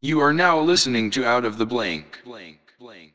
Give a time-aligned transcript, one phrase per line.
[0.00, 2.20] You are now listening to Out of the Blank.
[2.24, 3.14] Blank, blank.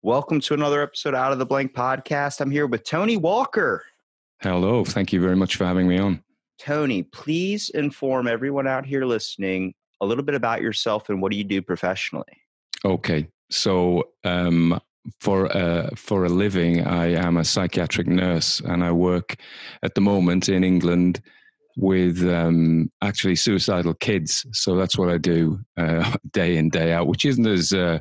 [0.00, 2.40] Welcome to another episode of Out of the Blank podcast.
[2.40, 3.84] I'm here with Tony Walker.
[4.40, 4.82] Hello.
[4.82, 6.24] Thank you very much for having me on.
[6.64, 11.36] Tony, please inform everyone out here listening a little bit about yourself and what do
[11.36, 12.40] you do professionally?
[12.84, 13.26] Okay.
[13.50, 14.80] So, um,
[15.20, 19.34] for uh, for a living, I am a psychiatric nurse, and I work
[19.82, 21.20] at the moment in England
[21.76, 24.46] with um, actually suicidal kids.
[24.52, 27.98] So that's what I do uh, day in day out, which isn't as uh,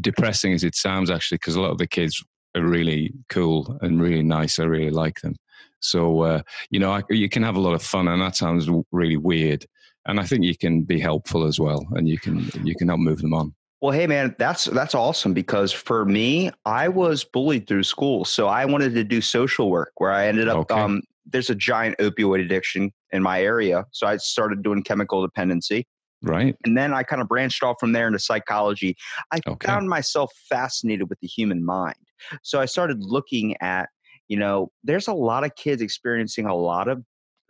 [0.00, 2.20] depressing as it sounds actually, because a lot of the kids
[2.56, 4.58] are really cool and really nice.
[4.58, 5.36] I really like them.
[5.80, 8.68] So uh, you know, I, you can have a lot of fun, and that sounds
[8.92, 9.66] really weird.
[10.06, 13.00] And I think you can be helpful as well, and you can you can help
[13.00, 13.54] move them on.
[13.80, 18.46] Well, hey man, that's that's awesome because for me, I was bullied through school, so
[18.46, 20.58] I wanted to do social work where I ended up.
[20.58, 20.80] Okay.
[20.80, 25.86] Um, there's a giant opioid addiction in my area, so I started doing chemical dependency.
[26.22, 26.56] Right.
[26.64, 28.96] And then I kind of branched off from there into psychology.
[29.32, 29.66] I Okay.
[29.66, 31.96] found myself fascinated with the human mind.
[32.42, 33.90] So I started looking at,
[34.28, 37.02] you know, there's a lot of kids experiencing a lot of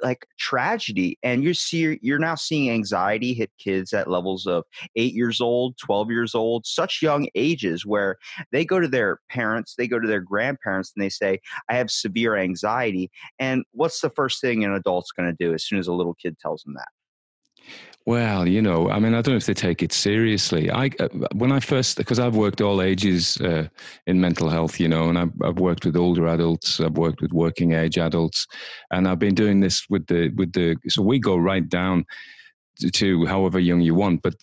[0.03, 5.15] like tragedy and you see you're now seeing anxiety hit kids at levels of 8
[5.15, 8.17] years old 12 years old such young ages where
[8.53, 11.91] they go to their parents they go to their grandparents and they say i have
[11.91, 15.89] severe anxiety and what's the first thing an adult's going to do as soon as
[15.89, 16.89] a little kid tells them that
[18.07, 20.71] Well, you know, I mean, I don't know if they take it seriously.
[20.71, 23.67] I uh, when I first because I've worked all ages uh,
[24.07, 27.33] in mental health, you know, and I've, I've worked with older adults, I've worked with
[27.33, 28.47] working age adults,
[28.93, 30.77] and I've been doing this with the with the.
[30.87, 32.05] So we go right down
[32.93, 34.35] to, however young you want, but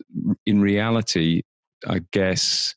[0.45, 1.43] in reality,
[1.87, 2.75] I guess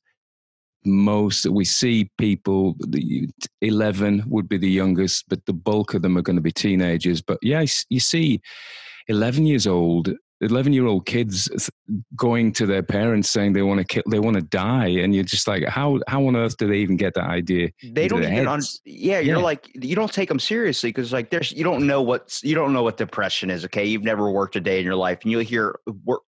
[0.84, 3.28] most we see people the
[3.60, 7.20] 11 would be the youngest but the bulk of them are going to be teenagers
[7.20, 8.40] but yeah you see
[9.08, 11.48] 11 years old 11 year old kids
[12.14, 15.24] going to their parents saying they want to kill they want to die and you're
[15.24, 18.46] just like how how on earth do they even get that idea they don't even
[18.46, 19.42] un- yeah you're Yeah.
[19.42, 22.72] like you don't take them seriously because like there's you don't know what you don't
[22.72, 23.84] know what depression is okay?
[23.84, 25.78] You've never worked a day in your life and you'll hear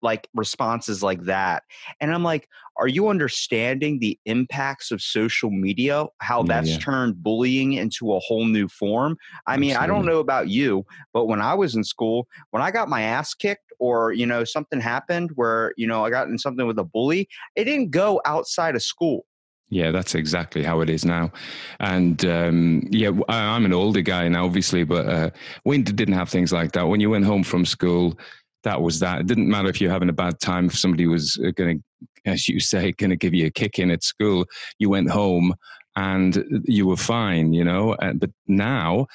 [0.02, 1.62] like responses like that
[2.00, 6.04] and i'm like are you understanding the impacts of social media?
[6.20, 6.78] How Yeah, that's yeah.
[6.78, 9.16] turned bullying into a whole new form?
[9.46, 12.70] I mean i don't know about you but when i was in school when i
[12.70, 16.38] got my ass kicked or you know something happened where you know i got in
[16.38, 19.24] something with a bully it didn't go outside of school
[19.68, 21.32] Yeah, that's exactly how it is now.
[21.80, 25.30] And um, yeah, I'm an older guy now, obviously, but uh,
[25.64, 26.86] we didn't have things like that.
[26.86, 28.16] When you went home from school,
[28.62, 29.20] that was that.
[29.20, 32.48] It didn't matter if you're having a bad time, if somebody was going to, as
[32.48, 34.46] you say, going to give you a kick in at school,
[34.78, 35.54] you went home
[35.96, 37.94] and you were fine, you know.
[37.94, 39.06] Uh, but now,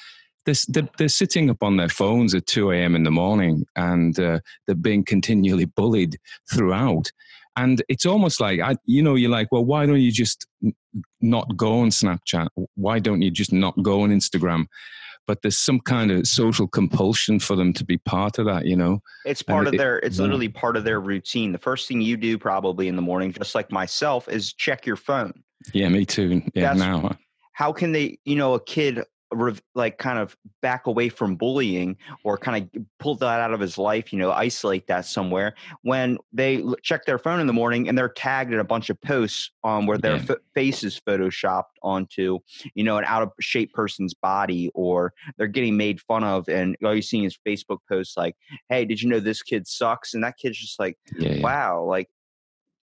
[0.44, 2.94] they're, they're, they're sitting up on their phones at 2 a.m.
[2.96, 6.18] in the morning and uh, they're being continually bullied
[6.52, 7.10] throughout.
[7.56, 10.46] And it's almost like, I, you know, you're like, well, why don't you just
[11.20, 12.48] not go on Snapchat?
[12.76, 14.66] Why don't you just not go on Instagram?
[15.26, 18.74] But there's some kind of social compulsion for them to be part of that, you
[18.74, 19.00] know?
[19.24, 20.22] It's And part of it- their it's yeah.
[20.22, 21.52] literally part of their routine.
[21.52, 24.96] The first thing you do probably in the morning, just like myself, is check your
[24.96, 25.32] phone.
[25.72, 26.42] Yeah, me too.
[26.54, 27.16] Yeah, That's- now.
[27.52, 29.04] How can they, you know, a kid
[29.74, 33.78] like kind of back away from bullying or kind of pull that out of his
[33.78, 37.96] life, you know, isolate that somewhere when they check their phone in the morning and
[37.96, 40.24] they're tagged in a bunch of posts um, where their Yeah.
[40.30, 42.38] f- face is photoshopped onto,
[42.74, 46.76] you know, an out of shape person's body or they're getting made fun of and
[46.84, 48.36] all you're seeing is Facebook posts like,
[48.68, 50.14] hey, did you know this kid sucks?
[50.14, 51.42] And that kid's just like, Yeah, yeah.
[51.42, 52.08] wow, like,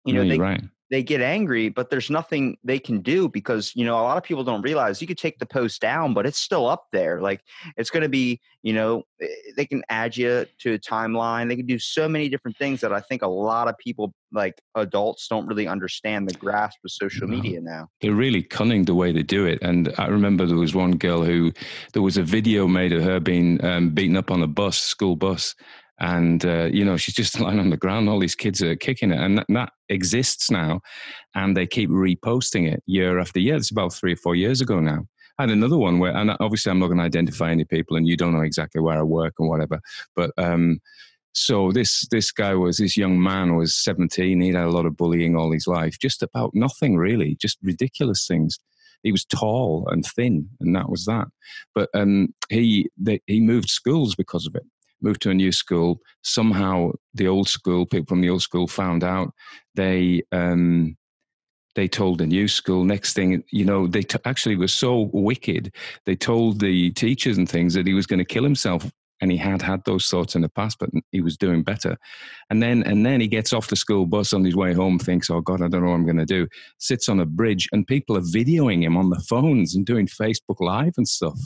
[0.06, 0.64] you No, know, they, you're right.
[0.90, 4.24] They get angry, but there's nothing they can do because, you know, a lot of
[4.24, 7.22] people don't realize you could take the post down, but it's still up there.
[7.22, 7.42] Like
[7.76, 11.50] it's going to be, you know, eh, they can add you to a timeline.
[11.50, 14.62] They can do so many different things that I think a lot of people, like
[14.76, 17.90] adults, don't really understand the grasp of social media now.
[18.02, 19.60] they're really cunning the way they do it.
[19.62, 21.52] And I remember there was one girl who
[21.94, 25.16] there was a video made of her being um, beaten up on a bus, school
[25.16, 25.56] bus,
[26.00, 28.10] and uh, you know she's just lying on the ground.
[28.10, 30.82] All these kids are kicking it, and that, that exists now,
[31.36, 33.56] and they keep reposting it year after year.
[33.56, 35.08] It's about three or four years ago now.
[35.40, 38.18] Had another one where, and obviously I'm not going to identify any people, and you
[38.18, 39.80] don't know exactly where I work and whatever,
[40.16, 40.32] but.
[40.38, 40.80] Um,
[41.34, 44.98] so this this guy was this young man was 17 he'd had a lot of
[44.98, 48.58] bullying all his life just about nothing really just ridiculous things
[49.04, 51.28] he was tall and thin, and that was that.
[51.74, 54.64] But um, he they, he moved schools because of it.
[55.02, 56.00] Moved to a new school.
[56.24, 59.32] Somehow, the old school people from the old school found out.
[59.76, 60.98] They um,
[61.76, 62.84] they told the new school.
[62.84, 65.72] Next thing, you know, they t- actually were so wicked.
[66.06, 68.90] They told the teachers and things that he was going to kill himself
[69.22, 71.98] and he had had those thoughts in the past, but he was doing better.
[72.50, 75.30] And then, and then he gets off the school bus on his way home, thinks,
[75.30, 76.48] "Oh God, I don't know what I'm going to do."
[76.78, 80.60] Sits on a bridge, and people are videoing him on the phones and doing Facebook
[80.60, 81.40] Live and stuff.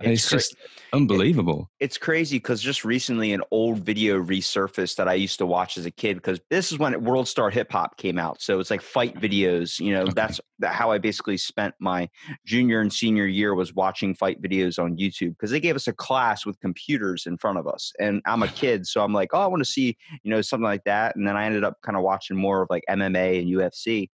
[0.00, 0.56] And it's, it's cra- just
[0.92, 1.70] unbelievable.
[1.78, 5.78] It, it's crazy because just recently an old video resurfaced that I used to watch
[5.78, 8.42] as a kid because this is when World Star Hip Hop came out.
[8.42, 9.78] So it's like fight videos.
[9.78, 10.12] You know, okay.
[10.16, 12.08] that's how I basically spent my
[12.44, 15.92] junior and senior year was watching fight videos on YouTube because they gave us a
[15.92, 17.92] class with computers in front of us.
[18.00, 20.64] And I'm a kid, so I'm like, oh, I want to see, you know, something
[20.64, 21.14] like that.
[21.14, 24.10] And then I ended up kind of watching more of like MMA and UFC.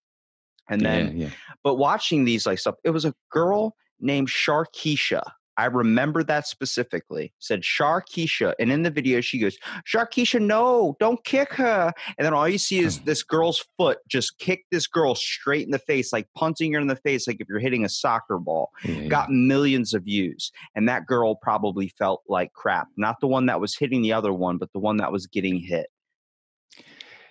[0.70, 1.32] And then, yeah, yeah.
[1.62, 5.22] but watching these like stuff, it was a girl named Sharkeisha
[5.56, 7.32] I remember that specifically.
[7.38, 9.56] Said Sharkeisha, and in the video she goes,
[9.86, 13.04] "Sharkeisha, no, don't kick her." And then all you see is hmm.
[13.04, 16.86] this girl's foot just kick this girl straight in the face, like punting her in
[16.86, 18.70] the face, like if you're hitting a soccer ball.
[18.84, 19.08] Yeah.
[19.08, 22.88] Got millions of views, and that girl probably felt like crap.
[22.96, 25.58] Not the one that was hitting the other one, but the one that was getting
[25.58, 25.86] hit.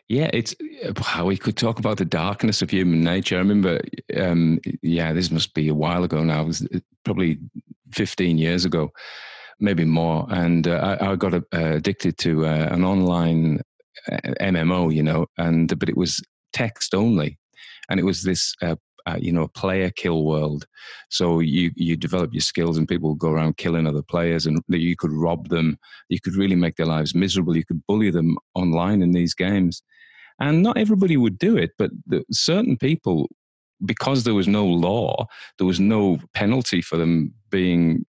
[0.08, 0.54] Yeah, it's
[1.00, 3.38] how we could talk about the darkness of human nature.
[3.38, 3.82] I remember,
[4.16, 6.44] um, yeah, this must be a while ago now.
[6.44, 7.40] It was uh, probably
[7.92, 8.92] 15 years ago,
[9.60, 10.28] maybe more.
[10.30, 13.62] And uh, I, I, got uh, addicted to uh, an online
[14.12, 16.22] uh, MMO, you know, and but it was
[16.54, 17.40] text only,
[17.90, 18.54] and it was this.
[19.20, 20.66] You know, a player kill world.
[21.10, 24.96] So you you develop your skills, and people go around killing other players, and you
[24.96, 25.78] could rob them.
[26.10, 27.56] You could really make their lives miserable.
[27.56, 29.82] You could bully them online in these games,
[30.40, 33.30] and not everybody would do it, but the, certain people
[33.84, 38.06] because there was no law, there was no penalty for them being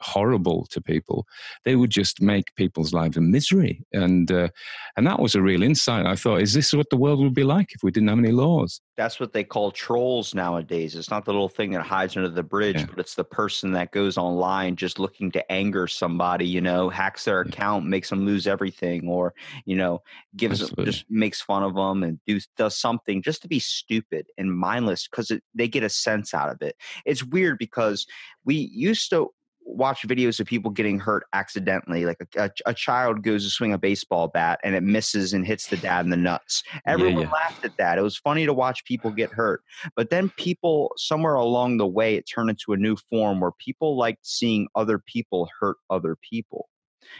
[0.00, 1.26] horrible to people.
[1.64, 4.48] They would just make people's lives a misery, and uh,
[4.96, 6.06] and that was a real insight.
[6.06, 8.32] I thought, is this what the world would be like if we didn't have any
[8.32, 8.80] laws?
[8.96, 10.96] That's what they call trolls nowadays.
[10.96, 12.86] It's not the little thing that hides under the bridge, yeah.
[12.86, 16.46] but it's the person that goes online just looking to anger somebody.
[16.46, 19.34] You know, hacks their account, makes them lose everything, or
[19.64, 20.02] you know,
[20.36, 24.26] gives them, just makes fun of them and do does something just to be stupid
[24.36, 26.76] and mindless because they get a sense out of it.
[27.04, 28.06] It's weird because
[28.44, 29.30] we used to
[29.68, 32.06] watch videos of people getting hurt accidentally.
[32.06, 35.46] Like a, a, a, child goes to swing a baseball bat and it misses and
[35.46, 36.62] hits the dad in the nuts.
[36.86, 37.32] Everyone yeah, yeah.
[37.32, 37.98] laughed at that.
[37.98, 39.62] It was funny to watch people get hurt.
[39.94, 43.96] But then people, somewhere along the way, it turned into a new form where people
[43.96, 46.68] liked seeing other people hurt other people.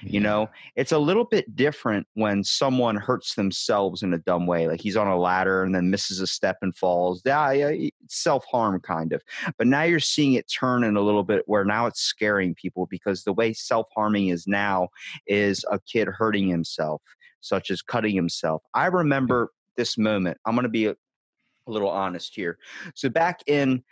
[0.03, 0.11] Yeah.
[0.11, 4.69] You know, it's a little bit different when someone hurts themselves in a dumb way,
[4.69, 7.23] like he's on a ladder and then misses a step and falls.
[7.25, 9.23] Yeah, yeah self harm kind of.
[9.57, 12.87] But now you're seeing it turn in a little bit where now it's scaring people
[12.87, 14.89] because the way self harming is now
[15.27, 17.03] is a kid hurting himself,
[17.41, 18.63] such as cutting himself.
[18.75, 20.39] I remember this moment.
[20.45, 22.59] I'm going to be a, a little honest here.
[22.95, 23.83] So back in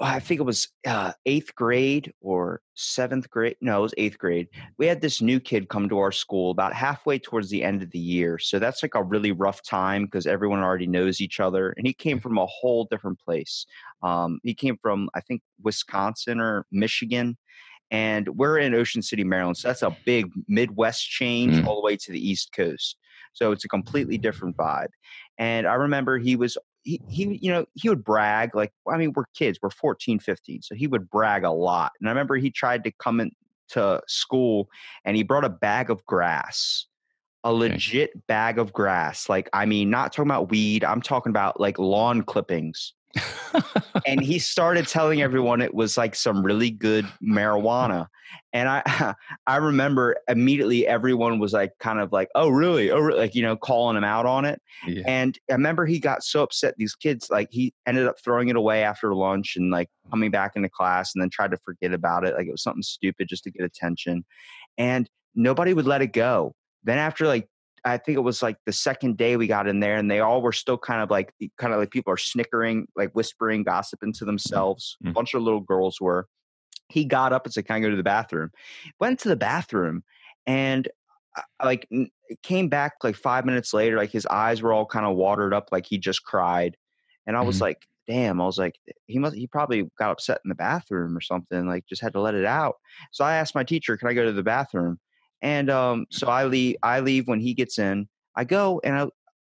[0.00, 3.56] I think it was uh, eighth grade or seventh grade.
[3.60, 4.46] No, it was eighth grade.
[4.78, 7.90] We had this new kid come to our school about halfway towards the end of
[7.90, 8.38] the year.
[8.38, 11.74] So that's like a really rough time because everyone already knows each other.
[11.76, 13.66] And he came from a whole different place.
[14.02, 17.36] Um, he came from, I think, Wisconsin or Michigan.
[17.90, 19.56] And we're in Ocean City, Maryland.
[19.56, 21.66] So that's a big Midwest change mm.
[21.66, 22.98] all the way to the East Coast.
[23.32, 24.90] So it's a completely different vibe.
[25.38, 29.12] And I remember he was he, he you know he would brag like i mean
[29.14, 32.50] we're kids we're 14 15 so he would brag a lot and i remember he
[32.50, 34.68] tried to come into school
[35.04, 36.86] and he brought a bag of grass
[37.42, 38.20] a legit okay.
[38.28, 42.22] bag of grass like i mean not talking about weed i'm talking about like lawn
[42.22, 42.94] clippings
[44.06, 48.06] and he started telling everyone it was like some really good marijuana.
[48.52, 49.14] And i
[49.46, 52.90] i remember immediately everyone was like kind of like oh really?
[52.90, 53.18] Oh really?
[53.18, 54.60] like you know calling him out on it.
[54.86, 55.02] Yeah.
[55.06, 58.56] and i remember he got so upset these kids like he ended up throwing it
[58.56, 60.10] away after lunch and like mm-hmm.
[60.10, 62.82] coming back into class and then tried to forget about it like it was something
[62.82, 64.24] stupid just to get attention.
[64.78, 66.54] And nobody would let it go.
[66.84, 67.48] Then after like
[67.86, 70.42] I think it was like the second day we got in there, and they all
[70.42, 74.24] were still kind of like, kind of like people are snickering, like whispering, gossiping to
[74.24, 74.96] themselves.
[75.00, 75.10] Mm-hmm.
[75.10, 76.26] A bunch of little girls were.
[76.88, 78.50] He got up and said, "Can I go to the bathroom?"
[78.98, 80.02] Went to the bathroom,
[80.46, 80.88] and
[81.36, 81.88] uh, like
[82.42, 83.96] came back like five minutes later.
[83.96, 86.76] Like his eyes were all kind of watered up, like he just cried.
[87.26, 87.64] And I was mm-hmm.
[87.64, 88.74] like, "Damn!" I was like,
[89.06, 89.36] "He must.
[89.36, 91.66] He probably got upset in the bathroom or something.
[91.66, 92.76] Like just had to let it out."
[93.12, 94.98] So I asked my teacher, "Can I go to the bathroom?"
[95.42, 96.76] And um, so I leave.
[96.82, 98.08] I leave when he gets in.
[98.36, 98.94] I go and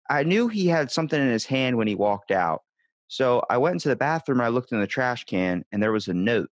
[0.09, 2.63] I, I knew he had something in his hand when he walked out.
[3.07, 4.41] So I went into the bathroom.
[4.41, 6.49] I looked in the trash can, and there was a note.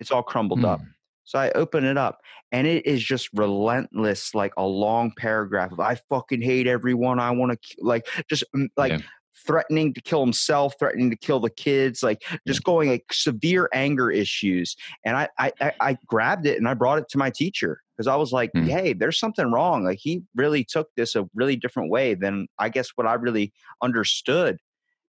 [0.00, 0.80] It's all crumbled up.
[0.80, 0.86] Mm.
[1.24, 2.20] So I open it up,
[2.52, 7.18] and it is just relentless, like a long paragraph of "I fucking hate everyone.
[7.20, 8.98] I want to like just mm, like." Yeah.
[9.46, 14.10] threatening to kill himself threatening to kill the kids like just going like severe anger
[14.10, 17.80] issues and I, I I- I grabbed it and I brought it to my teacher
[17.98, 18.64] because I was like, Hmm.
[18.64, 19.84] hey, there's something wrong.
[19.84, 23.52] Like he really took this a really different way than I guess what I really
[23.82, 24.58] understood.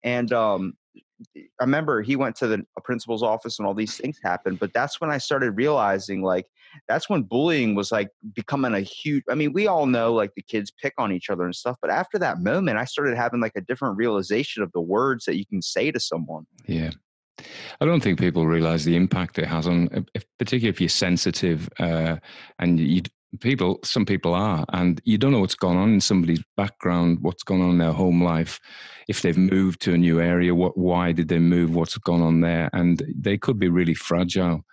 [0.04, 0.74] And um
[1.38, 4.74] I remember he went to the a principal's office and all these things happened, but
[4.74, 6.48] that's when I started realizing like
[6.90, 10.42] that's when bullying was like becoming a huge I mean, we all know like the
[10.42, 13.56] kids pick on each other and stuff, but after that moment I started having like
[13.56, 16.46] a different realization of the words that you can say to someone.
[16.68, 16.92] Yeah.
[17.82, 21.70] I don't think people realize the impact it has on, if, particularly if you're sensitive
[21.80, 22.18] uh,
[22.60, 23.02] and you
[23.40, 27.44] people, some people are, and you don't know what's gone on in somebody's background, what's
[27.44, 28.60] gone on in their home life,
[29.08, 32.42] if they've moved to a new area, what, why did they move, what's gone on
[32.42, 34.64] there, and they could be really fragile.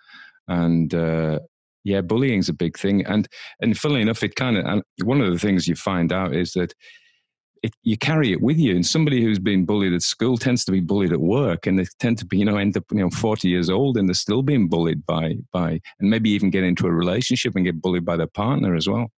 [0.47, 1.39] And uh,
[1.83, 3.27] yeah, bullying's a big thing, and
[3.61, 6.73] and funnily enough, it kind of, one of the things you find out is that
[7.63, 8.75] it, you carry it with you.
[8.75, 11.85] And somebody who's been bullied at school tends to be bullied at work, and they
[11.99, 14.41] tend to be, you know, end up, you know, forty years old, and they're still
[14.41, 18.17] being bullied by by, and maybe even get into a relationship and get bullied by
[18.17, 19.11] their partner as well.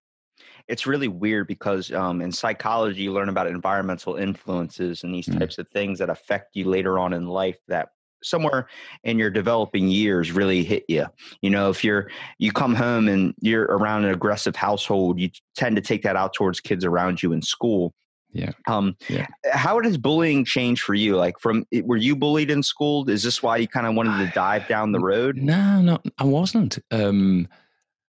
[0.67, 5.39] it's really weird because um, in psychology you learn about environmental influences and these Mm.
[5.39, 7.89] types of things that affect you later on in life that
[8.23, 8.67] somewhere
[9.03, 11.05] in your developing years really hit you
[11.41, 12.09] you know if you're
[12.39, 16.33] you come home and you're around an aggressive household you tend to take that out
[16.33, 17.93] towards kids around you in school
[18.33, 18.51] Yeah.
[18.67, 19.27] um Yeah.
[19.51, 23.41] how does bullying change for you like from were you bullied in school is this
[23.43, 26.79] why you kind of wanted to dive down the road No, no, I wasn't.
[26.91, 27.47] Um,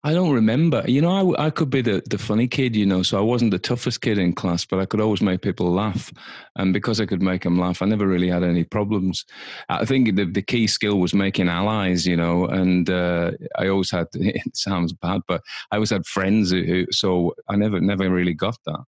[0.02, 0.82] I don't remember.
[0.88, 3.50] You know, I, I could be the, the funny kid, you know, so I wasn't
[3.50, 6.10] the toughest kid in class, but I could always make people laugh.
[6.56, 9.26] And because I could make them laugh, I never really had any problems.
[9.68, 13.90] I think the, the key skill was making allies, you know, and uh, I always
[13.90, 18.08] had, it sounds bad, but I always had friends who, who- so I never, never
[18.08, 18.80] really got that.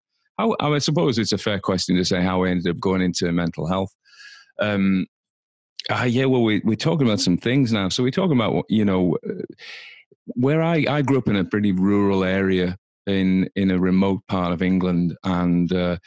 [0.60, 3.68] I, suppose it's a fair question to say how I ended up going into mental
[3.68, 3.94] health.
[4.60, 5.08] Um,
[5.90, 7.90] uh, yeah, well, we, we're talking about some things now.
[7.90, 9.44] So we're talking about, you know, uh,
[10.28, 14.54] where I, I grew up in a pretty rural area in in a remote part
[14.54, 15.98] of England, and uh,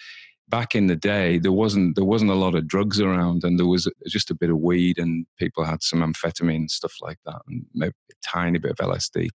[0.48, 3.66] back in the day there wasn't there wasn't a lot of drugs around, and there
[3.66, 7.66] was just a bit of weed, and people had some amphetamine stuff like that, and
[7.74, 9.28] maybe a tiny bit of LSD.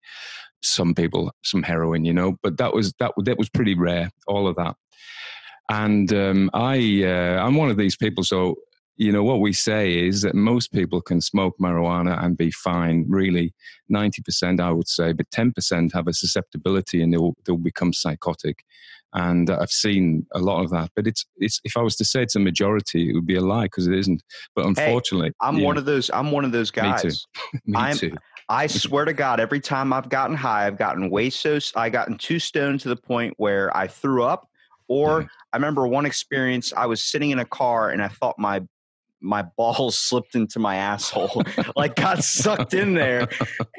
[0.62, 4.10] Some people some heroin, you know, but that was that that was pretty rare.
[4.28, 4.76] All of that,
[5.70, 8.56] and um, I uh, I'm one of these people, so
[9.00, 13.06] you know what we say is that most people can smoke marijuana and be fine
[13.08, 13.54] really
[13.92, 18.60] 90% i would say but 10% have a susceptibility and they'll, they'll become psychotic
[19.14, 22.22] and i've seen a lot of that but it's it's if i was to say
[22.22, 24.22] it's a majority it would be a lie because it isn't
[24.54, 27.04] but unfortunately i'm one of those i'm one of those guys.
[27.06, 27.60] Me too.
[27.66, 28.16] me I'm- too
[28.52, 32.18] I swear to God, every time I've gotten high, I've gotten way so I gotten
[32.18, 34.50] too stoned to the point where I threw up.
[34.90, 35.30] Or.
[35.52, 36.74] I remember one experience.
[36.76, 38.62] I was sitting in a car and I thought my
[39.22, 41.44] my balls slipped into my asshole,
[41.76, 43.28] like got sucked in there.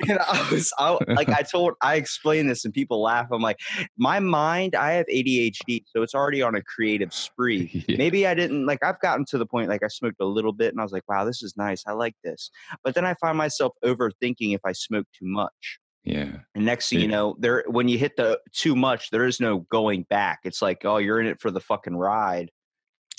[0.08, 3.26] And I was I, like, I told, I explained this, and people laugh.
[3.30, 3.58] I'm like,
[3.98, 7.96] my mind, I have ADHD, so it's already on a creative spree Yeah.
[7.98, 10.72] maybe I didn't like I've gotten to the point like I smoked a little bit
[10.72, 11.84] and I was like, wow, this is nice.
[11.86, 12.50] I like this.
[12.82, 15.78] But then I find myself overthinking if I smoke too much.
[16.04, 19.40] Yeah And next thing you know, there when you hit the too much, there is
[19.40, 20.40] no going back.
[20.44, 22.50] It's like, oh, you're in it for the fucking ride.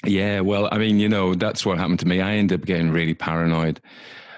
[0.03, 2.21] Yeah, well, I mean, you know, that's what happened to me.
[2.21, 3.81] I ended up getting really paranoid.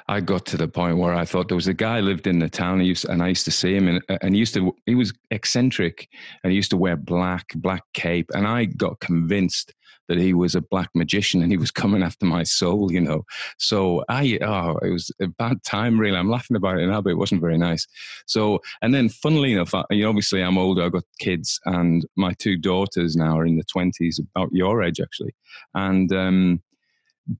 [0.10, 2.50] I got to the point where I thought there was a guy lived in the
[2.50, 4.76] town, he used, and I used to see him, and, uh, and he used to.
[4.86, 6.10] He was eccentric,
[6.44, 9.74] and he used to wear black, black cape, and I got convinced
[10.08, 13.24] that he was a black magician, and he was coming after my soul, you know.
[13.58, 16.18] So I, oh, it was a bad time, really.
[16.18, 17.88] I'm laughing about it now, but it wasn't very nice.
[18.26, 20.84] So, and then, funnily enough, I, you know, obviously, I'm older.
[20.84, 25.00] I've got kids, and my two daughters now are in the twenties, about your age,
[25.00, 25.34] actually
[25.74, 26.62] and um,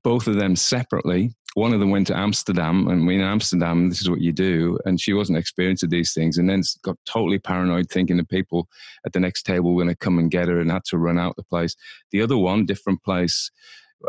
[0.02, 1.34] both of them separately.
[1.54, 4.78] One of them went to Amsterdam, and in Amsterdam, this is what you do.
[4.84, 8.68] And she wasn't experienced with these things, and then got totally paranoid, thinking the people
[9.06, 11.18] at the next table were going to come and get her, and had to run
[11.18, 11.76] out the place.
[12.10, 13.50] The other one, different place.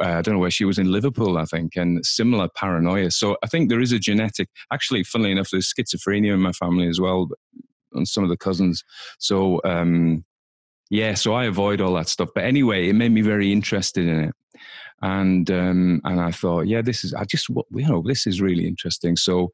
[0.01, 3.11] Uh, I don't know where she was in Liverpool, I think, and similar paranoia.
[3.11, 4.49] So I think there is a genetic.
[4.73, 7.29] Actually, funnily enough, there's schizophrenia in my family as well,
[7.95, 8.83] on some of the cousins.
[9.19, 10.25] So um,
[10.89, 12.29] yeah, so I avoid all that stuff.
[12.35, 14.35] But anyway, it made me very interested in it,
[15.01, 18.67] and um, and I thought, yeah, this is I just you know this is really
[18.67, 19.15] interesting.
[19.15, 19.51] So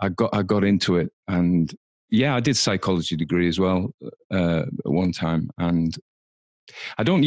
[0.00, 1.72] I got I got into it, and
[2.10, 3.90] yeah, I did psychology degree as well
[4.32, 5.96] uh, at one time, and
[6.98, 7.24] I don't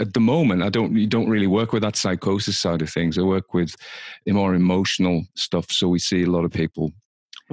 [0.00, 0.62] at the moment.
[0.62, 0.96] I don't.
[0.96, 3.18] You don't really work with that psychosis side of things.
[3.18, 3.74] I work with
[4.24, 5.70] the more emotional stuff.
[5.70, 6.92] So we see a lot of people.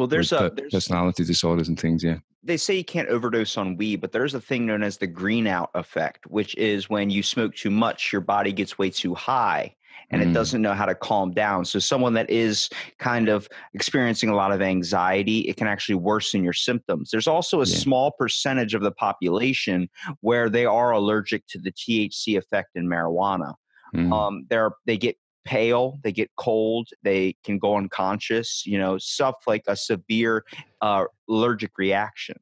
[0.02, 2.04] Well, there's a there's, personality disorders and things.
[2.04, 2.18] Yeah.
[2.42, 5.68] They say you can't overdose on weed, but there's a thing known as the greenout
[5.76, 9.76] effect, which is when you smoke too much, your body gets way too high
[10.10, 10.28] and mm.
[10.28, 11.66] it doesn't know how to calm down.
[11.66, 12.68] So, someone that is
[12.98, 17.12] kind of experiencing a lot of anxiety, it can actually worsen your symptoms.
[17.12, 17.78] There's also a yeah.
[17.78, 19.88] small percentage of the population
[20.22, 23.54] where they are allergic to the THC effect in marijuana.
[23.96, 24.12] Mm.
[24.12, 29.36] Um, they're, they get pale, they get cold, they can go unconscious, you know, stuff
[29.48, 30.44] like a severe
[30.82, 32.38] uh, allergic reaction.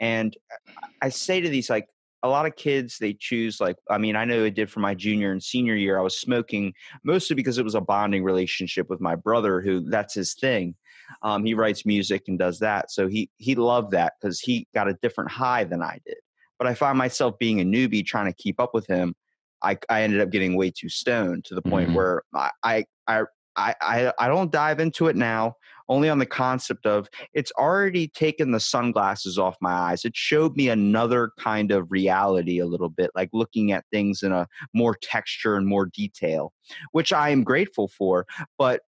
[0.00, 0.36] And
[1.00, 1.88] I say to these like
[2.22, 4.94] a lot of kids they choose like i mean i know i did for my
[4.94, 6.72] junior and senior year i was smoking
[7.04, 10.74] mostly because it was a bonding relationship with my brother who that's his thing
[11.22, 14.88] um, he writes music and does that so he he loved that because he got
[14.88, 16.16] a different high than i did
[16.58, 19.14] but i find myself being a newbie trying to keep up with him
[19.66, 21.96] i, I ended up getting way too stoned to the point mm-hmm.
[21.96, 23.22] where I, I i
[23.58, 25.54] I, I don't dive into it now
[25.88, 30.04] only on the concept of it's already taken the sunglasses off my eyes.
[30.04, 34.32] It showed me another kind of reality a little bit, like looking at things in
[34.32, 36.52] a more texture and more detail,
[36.92, 38.26] which I am grateful for.
[38.58, 38.82] But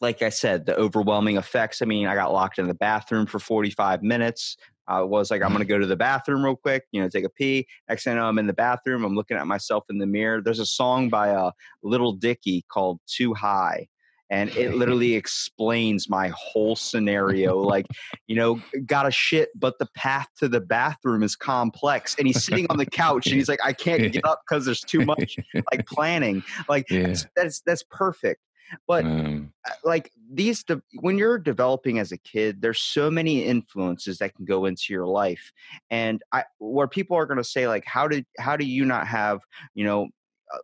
[0.00, 1.80] like I said, the overwhelming effects.
[1.80, 4.56] I mean, I got locked in the bathroom for 45 minutes.
[4.86, 7.24] I was like, I'm going to go to the bathroom real quick, you know, take
[7.24, 7.66] a pee.
[7.88, 9.04] Next thing I know, I'm in the bathroom.
[9.04, 10.40] I'm looking at myself in the mirror.
[10.40, 11.50] There's a song by uh,
[11.82, 13.88] Little Dicky called Too High
[14.30, 17.86] and it literally explains my whole scenario like
[18.26, 22.42] you know got a shit but the path to the bathroom is complex and he's
[22.42, 25.36] sitting on the couch and he's like i can't get up because there's too much
[25.72, 27.06] like planning like yeah.
[27.06, 28.40] that's, that's, that's perfect
[28.86, 29.52] but um,
[29.84, 34.44] like these de- when you're developing as a kid there's so many influences that can
[34.44, 35.52] go into your life
[35.90, 39.06] and i where people are going to say like how did how do you not
[39.06, 39.40] have
[39.74, 40.08] you know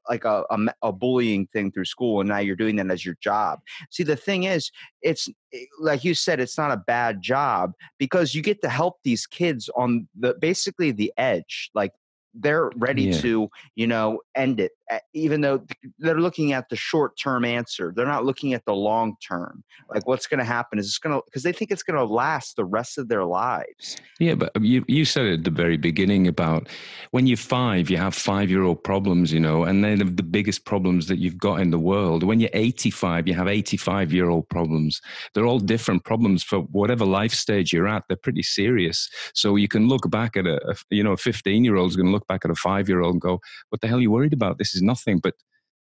[0.08, 3.16] like a, a, a, bullying thing through school and now you're doing that as your
[3.20, 3.58] job
[3.90, 4.70] see the thing is
[5.02, 8.96] it's eh, like you said it's not a bad job because you get to help
[9.04, 11.92] these kids on the basically the edge like
[12.34, 13.20] they're ready yeah.
[13.20, 14.72] to you know end it
[15.12, 15.62] even though
[15.98, 20.06] they're looking at the short term answer they're not looking at the long term like
[20.06, 22.56] what's going to happen is it's going to because they think it's going to last
[22.56, 23.96] the rest of their lives.
[24.18, 26.68] Yeah but um, you you said at the very beginning about
[27.10, 30.64] when you're five you have five year old problems you know and they're the biggest
[30.64, 32.22] problems that you've got in the world.
[32.22, 35.00] When you're 85 you have 85 year old problems.
[35.34, 38.04] They're all different problems for whatever life stage you're at.
[38.08, 39.08] They're pretty serious.
[39.34, 41.96] So you can look back at a, a you know a 15 year old is
[41.96, 44.00] going to look back at a five year old and go what the hell are
[44.00, 44.58] you worried about?
[44.58, 45.18] This is nothing.
[45.18, 45.34] But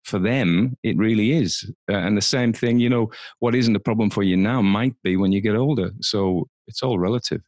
[0.07, 1.69] for them, it really is.
[1.89, 4.95] Uh, and the same thing, you know, what isn't a problem for you now might
[5.03, 5.91] be when you get older.
[6.01, 7.41] So it's all relative.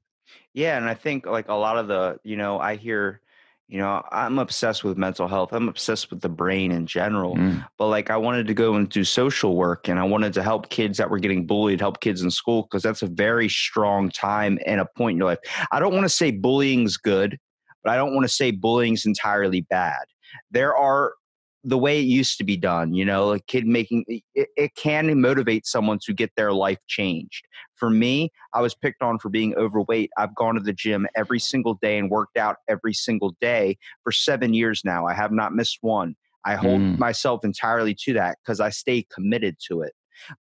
[0.54, 0.78] Yeah.
[0.78, 3.22] And I think like a lot of the, you know, I hear,
[3.70, 5.54] you know, I'm obsessed with mental health.
[5.54, 7.38] I'm obsessed with the brain in general.
[7.38, 7.66] Mm.
[7.78, 10.70] But like, I wanted to go and do social work and I wanted to help
[10.70, 14.60] kids that were getting bullied, help kids in school, because that's a very strong time
[14.66, 15.40] and a point in your life.
[15.72, 17.38] I don't want to say bullying's good,
[17.84, 20.04] but I don't want to say bullying's entirely bad
[20.52, 21.14] there are
[21.64, 24.24] the way it used to be done you know a kid making it,
[24.56, 27.46] it, can motivate someone to get their life changed.
[27.76, 30.10] For me i was picked on for being overweight.
[30.18, 34.12] I've gone to the gym every single day and worked out every single day for
[34.12, 35.06] seven years now.
[35.06, 36.16] I have not missed one.
[36.46, 36.98] I hold mm.
[36.98, 39.94] myself entirely to that because i stay committed to it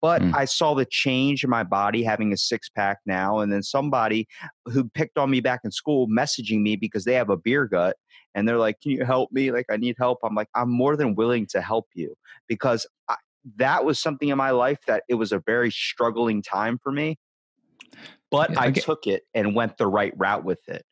[0.01, 0.35] but mm.
[0.35, 3.41] I saw the change in my body having a six pack now.
[3.41, 4.27] And then somebody
[4.67, 7.97] who picked on me back in school messaging me because they have a beer gut
[8.35, 9.51] and they're like, "Can you help me?
[9.51, 12.15] Like, I need help." I'm like, "I'm more than willing to help you,"
[12.49, 13.17] because I,
[13.57, 17.19] that was something in my life that it was a very struggling time for me.
[18.31, 20.85] But yeah, I, I took it and went the right route with it.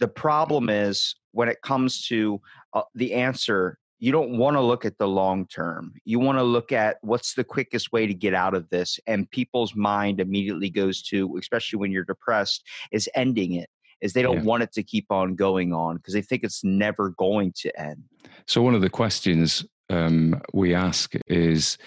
[0.00, 2.40] The problem is when it comes to
[2.72, 5.92] uh, the answer you don't want to look at the long term.
[6.04, 9.00] You want to look at what's the quickest way to get out of this.
[9.06, 13.68] And people's mind immediately goes to, especially when you're depressed, is ending it
[14.00, 14.42] is they don't yeah.
[14.42, 18.04] want it to keep on going on because they think it's never going to end.
[18.46, 21.78] So one of the questions um, we ask is,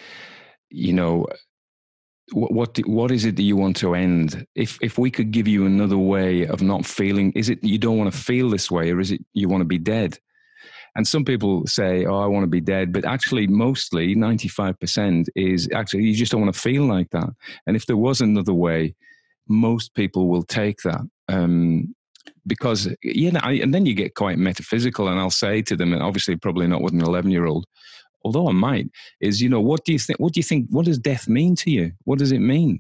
[0.70, 1.26] you know,
[2.34, 4.46] what what, what is it that you want to end?
[4.56, 7.98] If if we could give you another way of not feeling, is it you don't
[7.98, 10.18] want to feel this way, or is it you want to be dead?
[10.96, 14.80] And some people say, "Oh, I want to be dead," but actually, mostly ninety five
[14.80, 17.30] percent is actually you just don't want to feel like that.
[17.66, 18.96] And if there was another way,
[19.48, 21.02] most people will take that.
[21.30, 21.96] Um,
[22.46, 25.94] because you know, I, and then you get quite metaphysical, and I'll say to them,
[25.94, 27.66] and obviously probably not with an eleven-year-old,
[28.24, 30.20] although I might, is you know what do you think?
[30.20, 30.68] What do you think?
[30.70, 31.92] What does death mean to you?
[32.04, 32.80] What does it mean?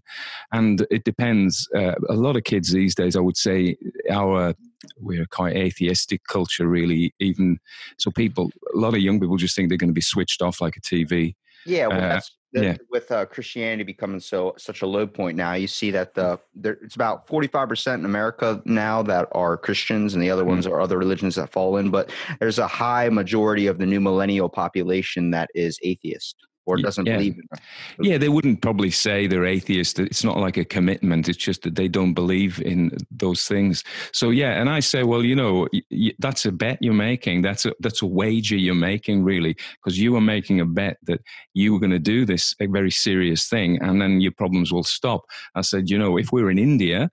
[0.52, 1.68] And it depends.
[1.76, 3.78] Uh, a lot of kids these days, I would say,
[4.10, 4.54] our
[5.00, 7.14] we're quite atheistic culture, really.
[7.20, 7.60] Even
[7.98, 10.62] so, people, a lot of young people just think they're going to be switched off
[10.62, 11.36] like a TV.
[11.66, 12.78] Yeah, well, Uh, that's yeah.
[12.90, 15.54] with uh, Christianity becoming so such a low point now.
[15.54, 19.58] You see that the there, it's about forty five percent in America now that are
[19.58, 20.48] Christians, and the other Mm.
[20.48, 21.90] ones are other religions that fall in.
[21.92, 27.06] But there's a high majority of the new millennial population that is atheist or doesn't
[27.06, 27.17] yeah.
[27.17, 27.60] believe in them.
[28.02, 30.00] Yeah, they wouldn't probably say they're atheist.
[30.00, 31.28] It's not like a commitment.
[31.28, 33.84] It's just that they don't believe in those things.
[34.13, 37.41] So yeah, and I say, well, you know, y- y- that's a bet you're making.
[37.41, 41.21] That's a that's a wager you're making, really, because you are making a bet that
[41.54, 44.84] you were going to do this a very serious thing, and then your problems will
[44.84, 45.26] stop.
[45.56, 47.10] I said, you know, if we're in India.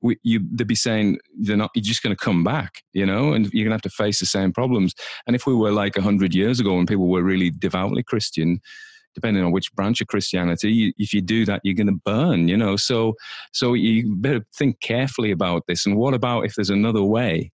[0.00, 1.72] We, you, they'd be saying they're not.
[1.74, 4.20] You're just going to come back, you know, and you're going to have to face
[4.20, 4.94] the same problems.
[5.26, 8.60] And if we were like a hundred years ago, when people were really devoutly Christian,
[9.18, 12.46] depending on which branch of Christianity, you, if you do that, you're going to burn,
[12.46, 12.76] you know.
[12.76, 13.14] So,
[13.52, 15.86] so you better think carefully about this.
[15.86, 17.50] And what about if there's another way?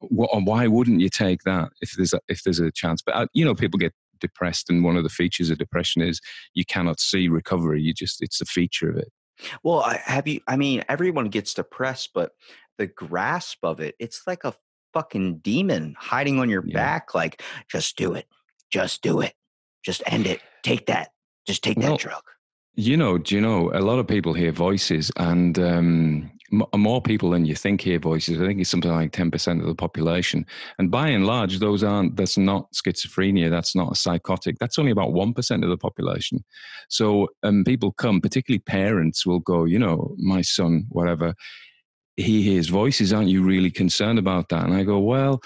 [0.00, 3.00] What, why wouldn't you take that if there's a, if there's a chance?
[3.00, 6.20] But uh, you know, people get depressed, and one of the features of depression is
[6.52, 7.80] you cannot see recovery.
[7.80, 9.10] You just it's a feature of it.
[9.62, 10.40] Well, I, have you?
[10.46, 12.32] I mean, everyone gets depressed, but
[12.76, 14.54] the grasp of it, it's like a
[14.92, 16.74] fucking demon hiding on your Yeah.
[16.74, 17.14] back.
[17.14, 18.26] Like, just do it,
[18.70, 19.34] just do it,
[19.82, 20.40] just end it.
[20.64, 21.10] Take that,
[21.46, 22.22] just take Well, that drug.
[22.74, 26.30] You know, do you know a lot of people hear voices, and um,
[26.76, 28.40] more people than you think hear voices.
[28.40, 30.44] I think it's something like ten percent of the population,
[30.78, 32.16] and by and large, those aren't.
[32.16, 33.50] That's not schizophrenia.
[33.50, 34.58] That's not a psychotic.
[34.58, 36.44] That's only about one percent of the population.
[36.88, 39.64] So, um, people come, particularly parents, will go.
[39.64, 41.34] You know, my son, whatever.
[42.16, 43.12] He hears voices.
[43.12, 44.64] Aren't you really concerned about that?
[44.64, 45.42] And I go, well,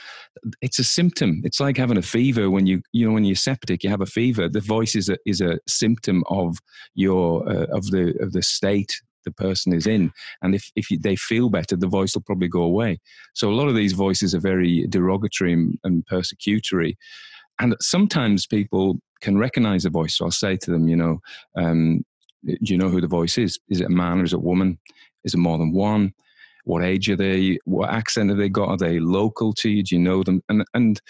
[0.61, 1.41] it's a symptom.
[1.45, 4.07] It's like having a fever when you, you know, when you're septic, you have a
[4.07, 4.49] fever.
[4.49, 6.59] The voice is a is a symptom of
[6.95, 11.17] your uh, of the of the state the person is in, and if if they
[11.17, 12.99] feel better, the voice will probably go away.
[13.35, 16.97] So a lot of these voices are very derogatory and, persecutory,
[17.59, 20.17] and sometimes people can recognize a voice.
[20.17, 21.21] So I'll say to them, you know,
[21.57, 22.05] um,
[22.45, 23.59] do you know who the voice is?
[23.69, 24.79] Is it a man or is it a woman?
[25.25, 26.15] Is it more than one?
[26.69, 27.59] What age are they?
[27.65, 28.69] What accent have they got?
[28.69, 29.83] Are they local to you?
[29.83, 30.43] Do you know them?
[30.51, 31.01] And and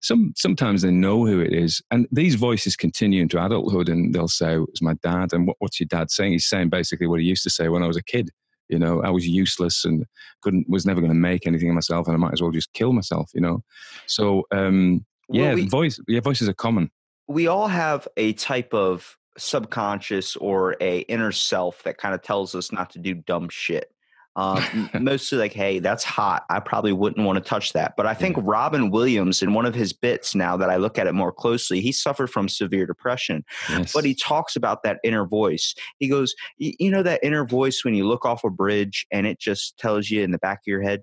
[0.00, 1.82] some sometimes they know who it is.
[1.90, 5.80] And these voices continue into adulthood, and they'll say, "It's my dad." And what, what's
[5.80, 6.32] your dad saying?
[6.32, 8.30] He's saying basically what he used to say when I was a kid.
[8.68, 10.06] You know, I was useless and
[10.42, 12.72] couldn't was never going to make anything of myself, and I might as well just
[12.72, 13.30] kill myself.
[13.34, 13.64] You know,
[14.06, 16.88] so um, Well, yeah, we- voice yeah voices are common.
[17.26, 22.54] we all have a type of subconscious or a inner self that kind of tells
[22.54, 23.92] us not to do dumb shit.
[24.36, 26.44] Um, mostly like, hey, that's hot.
[26.48, 27.94] I probably wouldn't want to touch that.
[27.96, 31.06] But I think Robin Williams, in one of his bits, now that I look at
[31.06, 33.44] it more closely, he suffered from severe depression.
[33.68, 33.92] Yes.
[33.92, 35.74] But he talks about that inner voice.
[35.98, 39.38] He goes, you know, that inner voice when you look off a bridge and it
[39.40, 41.02] just tells you in the back of your head,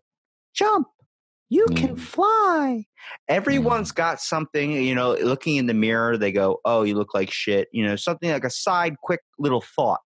[0.53, 0.87] jump.
[1.49, 1.99] You can Mm.
[1.99, 2.85] fly.
[3.29, 7.31] Everyone's got something, you know, looking in the mirror, they go, Oh, you look like
[7.31, 7.69] shit.
[7.71, 10.01] You know, something like a side, quick little thought,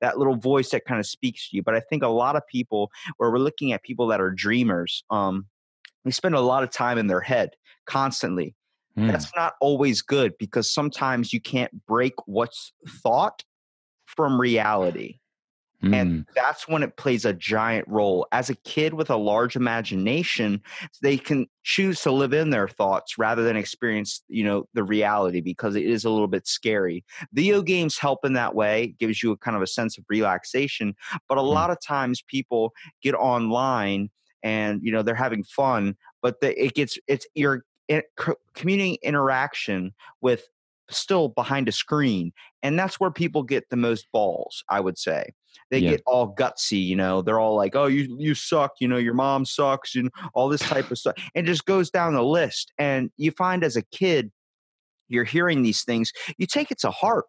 [0.00, 1.62] that little voice that kind of speaks to you.
[1.62, 5.04] But I think a lot of people, where we're looking at people that are dreamers,
[5.10, 5.46] um,
[6.04, 7.50] they spend a lot of time in their head
[7.86, 8.54] constantly.
[8.96, 9.10] Mm.
[9.10, 12.72] That's not always good because sometimes you can't break what's
[13.02, 13.44] thought
[14.06, 15.18] from reality.
[15.90, 15.94] Mm.
[15.94, 18.26] And that's when it plays a giant role.
[18.32, 20.62] As a kid with a large imagination,
[21.02, 25.40] they can choose to live in their thoughts rather than experience, you know, the reality
[25.40, 27.04] because it is a little bit scary.
[27.32, 30.94] Video games help in that way, gives you a kind of a sense of relaxation.
[31.28, 31.52] But a Mm.
[31.52, 32.72] lot of times people
[33.02, 34.10] get online
[34.42, 38.02] and, you know, they're having fun, but the, it gets, it's, you're in,
[38.54, 40.48] community interaction with
[40.90, 42.32] still behind a screen.
[42.62, 45.30] And that's where people get the most balls, I would say
[45.70, 45.90] they Yeah.
[45.90, 49.14] get all gutsy you know they're all like oh you you suck you know your
[49.14, 52.72] mom sucks and all this type of stuff and it just goes down the list
[52.78, 54.30] and you find as a kid
[55.08, 57.24] you're hearing these things you take it to heart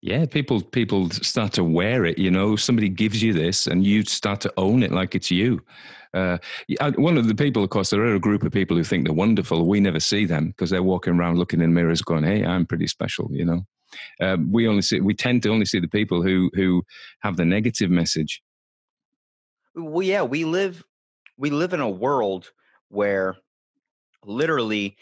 [0.00, 2.18] Yeah, people people start to wear it.
[2.18, 5.60] You know, somebody gives you this, and you start to own it like it's you.
[6.14, 6.38] Uh,
[6.96, 9.12] one of the people, of course, there are a group of people who think they're
[9.14, 9.66] wonderful.
[9.66, 12.86] We never see them because they're walking around looking in mirrors, going, "Hey, I'm pretty
[12.86, 13.66] special." You know,
[14.20, 16.84] uh, we only see we tend to only see the people who who
[17.20, 18.42] have the negative message.
[19.74, 20.84] well yeah we live
[21.36, 22.52] we live in a world
[22.88, 23.36] where
[24.24, 24.96] literally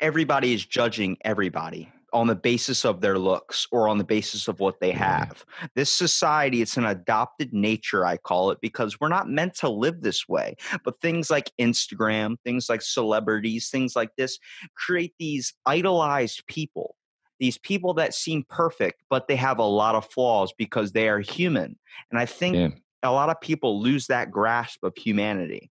[0.00, 4.60] everybody is judging everybody on the basis of their looks or on the basis of
[4.60, 5.02] what they mm-hmm.
[5.02, 5.44] have.
[5.74, 10.00] This society, it's an adopted nature, I call it, because we're not meant to live
[10.00, 10.54] this way.
[10.84, 14.38] But things like Instagram, things like celebrities, things like this
[14.76, 16.94] create these idolized people.
[17.40, 21.18] These people that seem perfect, but they have a lot of flaws because they are
[21.18, 21.76] human.
[22.10, 22.68] And I think Yeah.
[23.02, 25.72] a lot of people lose that grasp of humanity.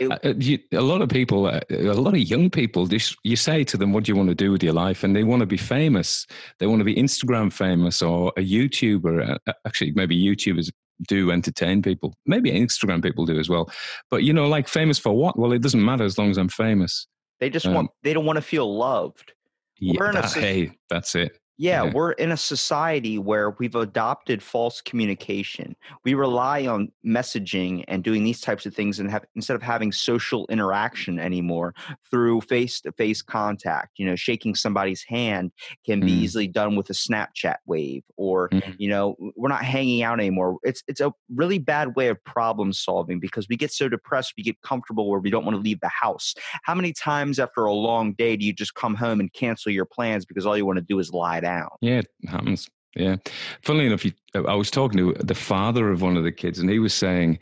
[0.00, 2.88] Uh, uh, you, a lot of people, uh, a lot of young people,
[3.22, 5.24] you say to them, "What do you want to do with your life?" and they
[5.24, 6.26] want to be famous.
[6.58, 9.38] They want to be Instagram famous or a YouTuber.
[9.46, 10.70] Uh, Actually, maybe YouTubers
[11.08, 12.14] do entertain people.
[12.26, 13.70] Maybe Instagram people do as well.
[14.10, 15.38] But you know, like famous for what?
[15.38, 17.06] Well, it doesn't matter as long as I'm famous.
[17.40, 19.32] they just um, want they don't want to feel loved.
[19.78, 21.41] Yeah, in a hey, that's it.
[21.58, 25.76] Yeah, we're in a society where we've adopted false communication.
[26.02, 29.92] We rely on messaging and doing these types of things and have instead of having
[29.92, 31.74] social interaction anymore
[32.10, 33.98] through face-to-face contact.
[33.98, 35.52] You know, shaking somebody's hand
[35.86, 36.22] can be Mm.
[36.22, 38.74] easily done with a Snapchat wave or Mm.
[38.78, 40.58] you know, we're not hanging out anymore.
[40.64, 44.42] It's it's a really bad way of problem solving because we get so depressed, we
[44.42, 46.34] get comfortable where we don't want to leave the house.
[46.64, 49.84] How many times after a long day do you just come home and cancel your
[49.86, 51.51] plans because all you want to do is lie down?
[51.80, 52.68] Yeah, it happens.
[52.94, 53.16] Yeah.
[53.62, 56.68] Funnily enough, you, I was talking to the father of one of the kids, and
[56.68, 57.38] he was saying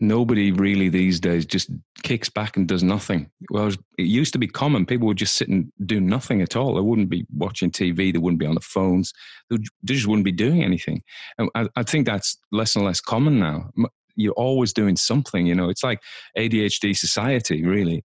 [0.00, 1.70] nobody really these days just
[2.02, 3.30] kicks back and does nothing.
[3.50, 4.86] Well, it used to be common.
[4.86, 6.74] People would just sit and do nothing at all.
[6.74, 8.12] They wouldn't be watching TV.
[8.12, 9.12] They wouldn't be on the phones.
[9.50, 11.02] They just wouldn't be doing anything.
[11.38, 13.70] And I, I think that's less and less common now.
[14.16, 15.46] You're always doing something.
[15.46, 16.00] You know, it's like
[16.36, 18.04] ADHD society, really.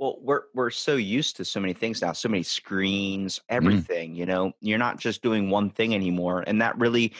[0.00, 4.24] Well, we're we're so used to so many things now, so many screens, everything, you
[4.24, 4.52] know.
[4.62, 6.42] You're not just doing one thing anymore.
[6.46, 7.12] And that really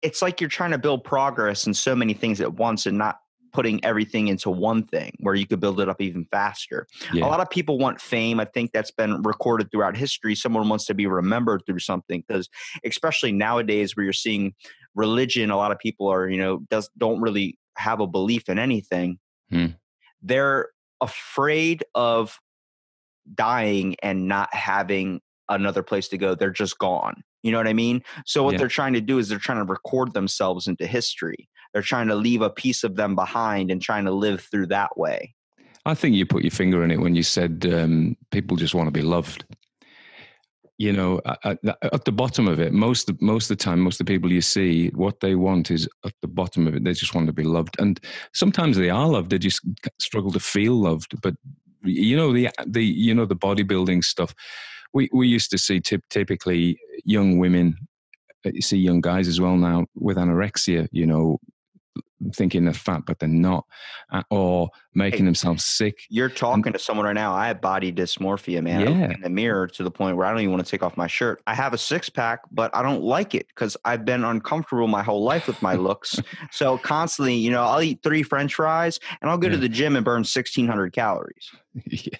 [0.00, 3.18] it's like you're trying to build progress in so many things at once and not
[3.52, 6.86] putting everything into one thing where you could build it up even faster.
[7.12, 7.24] Yeah.
[7.24, 8.38] A lot of people want fame.
[8.38, 10.34] I think that's been recorded throughout history.
[10.34, 12.48] Someone wants to be remembered through something because
[12.84, 14.54] especially nowadays where you're seeing
[14.94, 18.58] religion, a lot of people are, you know, does don't really have a belief in
[18.58, 19.18] anything.
[19.50, 19.66] Hmm.
[20.20, 20.68] They're
[21.00, 22.38] afraid of
[23.34, 26.34] dying and not having another place to go.
[26.34, 27.22] They're just gone.
[27.42, 28.02] You know what I mean?
[28.26, 28.58] So what Yeah.
[28.58, 31.48] they're trying to do is they're trying to record themselves into history.
[31.72, 34.96] They're trying to leave a piece of them behind and trying to live through that
[34.96, 35.34] way.
[35.86, 38.86] I think you put your finger in it when you said um, people just want
[38.86, 39.44] to be loved.
[40.76, 44.12] You know, at, the bottom of it, most most of the time, most of the
[44.12, 46.82] people you see, what they want is at the bottom of it.
[46.82, 48.00] They just want to be loved, and
[48.32, 49.30] sometimes they are loved.
[49.30, 49.60] They just
[50.00, 51.20] struggle to feel loved.
[51.22, 51.34] But
[51.84, 54.34] you know, the the you know the bodybuilding stuff.
[54.92, 57.76] We we used to see typ- typically young women.
[58.44, 60.88] uh, You see young guys as well now with anorexia.
[60.90, 61.38] You know,
[62.32, 63.64] thinking they're fat but they're not,
[64.10, 65.98] uh, or making Hey, themselves sick.
[66.08, 67.34] You're talking to someone right now.
[67.34, 68.80] I have body dysmorphia, man.
[68.80, 69.10] Yeah.
[69.12, 71.06] in the mirror to the point where I don't even want to take off my
[71.06, 71.42] shirt.
[71.46, 75.02] I have a six pack, but I don't like it because I've been uncomfortable my
[75.02, 76.20] whole life with my looks.
[76.50, 79.96] so constantly, you know, I'll eat three French fries and I'll go to the gym
[79.96, 81.50] and burn 1,600 calories.
[81.86, 82.18] yeah,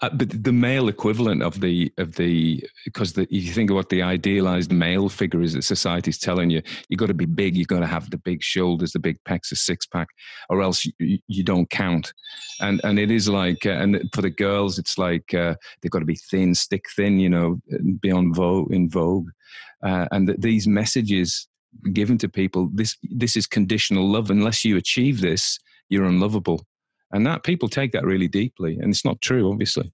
[0.00, 3.74] uh, but the male equivalent of the of the because the, if you think of
[3.74, 7.56] what the idealized male figure is that society's telling you, you've got to be big,
[7.56, 10.06] you've got to have the big shoulders, the big pecs, the six pack,
[10.50, 12.12] or else you, you don't count.
[12.60, 16.00] And and it is like, uh, and for the girls, it's like uh, they've got
[16.00, 17.60] to be thin, stick thin, you know,
[18.00, 19.28] be on vogue in vogue,
[19.84, 21.48] uh, and th- these messages
[21.92, 24.30] given to people, this this is conditional love.
[24.30, 26.64] Unless you achieve this, you're unlovable
[27.12, 29.92] and that people take that really deeply and it's not true obviously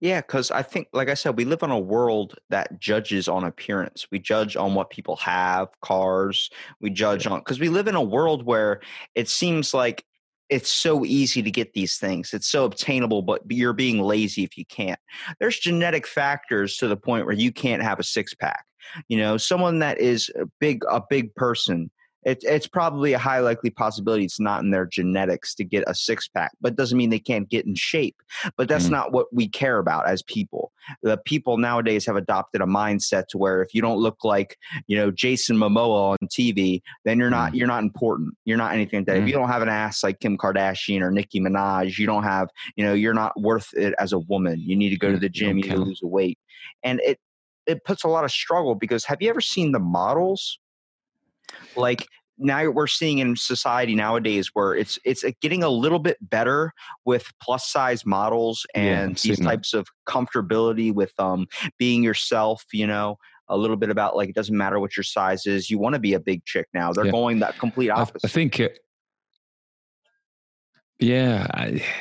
[0.00, 3.44] Yeah, because I think, like I said, we live in a world that judges on
[3.44, 4.06] appearance.
[4.10, 6.48] We judge on what people have, cars.
[6.80, 8.80] We judge on because we live in a world where
[9.14, 10.04] it seems like
[10.48, 12.32] it's so easy to get these things.
[12.32, 14.98] It's so obtainable, but you're being lazy if you can't.
[15.38, 18.64] There's genetic factors to the point where you can't have a six pack.
[19.08, 21.90] You know, someone that is a big, a big person.
[22.28, 25.94] It, it's probably a high likely possibility it's not in their genetics to get a
[25.94, 28.16] six pack, but doesn't mean they can't get in shape.
[28.56, 28.90] But that's Mm.
[28.90, 30.72] not what we care about as people.
[31.02, 34.96] The people nowadays have adopted a mindset to where if you don't look like you
[34.96, 38.34] know jason momoa on tv then you're not you're not important.
[38.44, 39.16] You're not anything like that.
[39.18, 39.28] If Mm.
[39.28, 42.84] you don't have an ass like kim kardashian or nicki minaj you don't have you
[42.84, 44.60] know you're not worth it as a woman.
[44.60, 46.38] You need to go to the gym don't you need to lose weight.
[46.82, 47.18] And it
[47.66, 50.58] it puts a lot of struggle because have you ever seen the models?
[51.76, 52.06] Like
[52.38, 56.72] now we're seeing in society nowadays where it's it's uh, getting a little bit better
[57.04, 59.50] with plus size models and I've these seen that.
[59.50, 61.46] types of comfortability with um
[61.78, 63.16] being yourself you know
[63.48, 65.98] a little bit about like it doesn't matter what your size is you want to
[65.98, 67.10] be a big chick now they're Yeah.
[67.12, 68.68] going that complete I, opposite I think uh,
[70.98, 71.82] yeah I,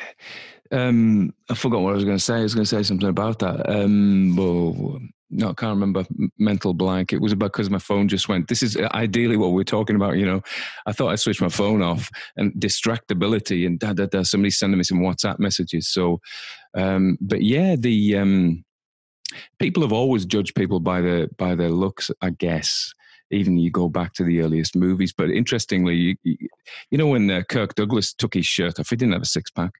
[0.69, 2.35] Um, I forgot what I was going to say.
[2.39, 3.69] I was going to say something about that.
[3.69, 6.05] Um, well, no, I can't remember.
[6.37, 7.11] Mental blank.
[7.11, 8.47] It was about because my phone just went.
[8.47, 10.17] This is ideally what we're talking about.
[10.17, 10.41] You know,
[10.85, 14.23] I thought I switched my phone off and distractibility and da da da.
[14.23, 15.89] Somebody sending me some WhatsApp messages.
[15.89, 16.21] So,
[16.75, 18.63] um, but yeah, the um,
[19.59, 22.09] people have always judged people by their by their looks.
[22.21, 22.93] I guess
[23.31, 25.13] even you go back to the earliest movies.
[25.13, 26.37] But interestingly, you,
[26.89, 29.51] you know, when uh, Kirk Douglas took his shirt off, he didn't have a six
[29.51, 29.73] pack.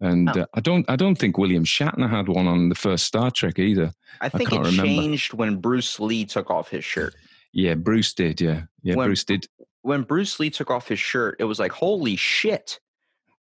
[0.00, 0.42] And oh.
[0.42, 3.58] uh, I don't, I don't think William Shatner had one on the first Star Trek
[3.58, 3.92] either.
[4.20, 4.82] I think I it remember.
[4.82, 7.14] changed when Bruce Lee took off his shirt.
[7.52, 8.40] Yeah, Bruce did.
[8.40, 9.46] Yeah, yeah, when, Bruce did.
[9.82, 12.78] When Bruce Lee took off his shirt, it was like, holy shit!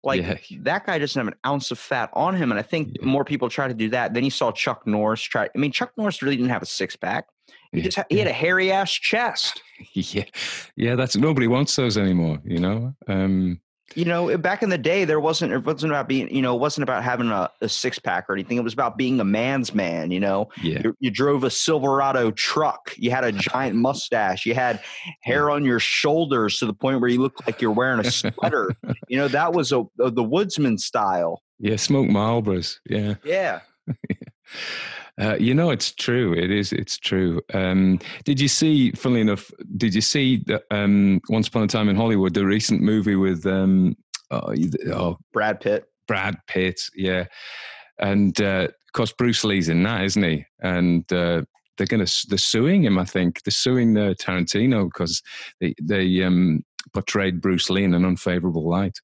[0.04, 0.36] Like yeah.
[0.60, 3.06] that guy doesn't have an ounce of fat on him, and I think yeah.
[3.06, 4.14] more people try to do that.
[4.14, 5.48] Then you saw Chuck Norris try.
[5.52, 7.26] I mean, Chuck Norris really didn't have a six pack.
[7.72, 9.60] He just he had a hairy ass chest.
[9.92, 10.24] Yeah,
[10.76, 10.94] yeah.
[10.94, 12.40] That's nobody wants those anymore.
[12.44, 12.94] You know.
[13.08, 13.60] Um,
[13.94, 16.54] you know, eh, back in the day, there wasn't it wasn't about being you know
[16.54, 18.56] it wasn't about having a, a six pack or anything.
[18.56, 20.10] It was about being a man's man.
[20.10, 20.80] You know, yeah.
[20.84, 22.92] You, you drove a Silverado truck.
[22.96, 24.46] You had a giant mustache.
[24.46, 24.80] You had
[25.20, 28.74] hair on your shoulders to the point where you looked like you're wearing a sweater.
[29.08, 31.42] you know, that was a, a the woodsman style.
[31.58, 32.78] Yeah, smoke Marlboros.
[32.88, 33.60] Yeah, yeah.
[35.20, 36.32] Uh, you know, it's true.
[36.32, 36.72] It is.
[36.72, 37.40] It's true.
[37.52, 38.90] Um, did you see?
[38.92, 42.82] Funnily enough, did you see that um, Once Upon a Time in Hollywood, the recent
[42.82, 43.96] movie with um,
[44.30, 44.54] oh,
[44.92, 45.84] oh, Brad Pitt?
[46.08, 47.26] Brad Pitt, yeah.
[47.98, 50.44] And uh, of course, Bruce Lee's in that, isn't he?
[50.60, 51.42] And uh,
[51.76, 52.98] they're going to they're suing him.
[52.98, 55.22] I think they're suing uh, Tarantino because
[55.60, 58.98] they they um, portrayed Bruce Lee in an unfavorable light.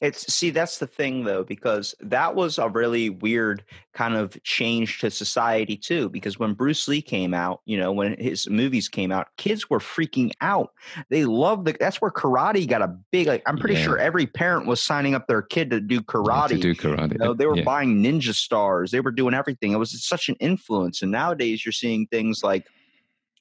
[0.00, 5.00] It's see that's the thing though because that was a really weird kind of change
[5.00, 9.10] to society too because when Bruce Lee came out, you know, when his movies came
[9.10, 10.72] out, kids were freaking out.
[11.08, 13.84] They loved the that's where karate got a big like I'm pretty yeah.
[13.84, 16.48] sure every parent was signing up their kid to do karate.
[16.48, 17.12] to do karate.
[17.12, 17.64] You know, they were yeah.
[17.64, 18.90] buying ninja stars.
[18.90, 19.72] They were doing everything.
[19.72, 22.66] It was such an influence and nowadays you're seeing things like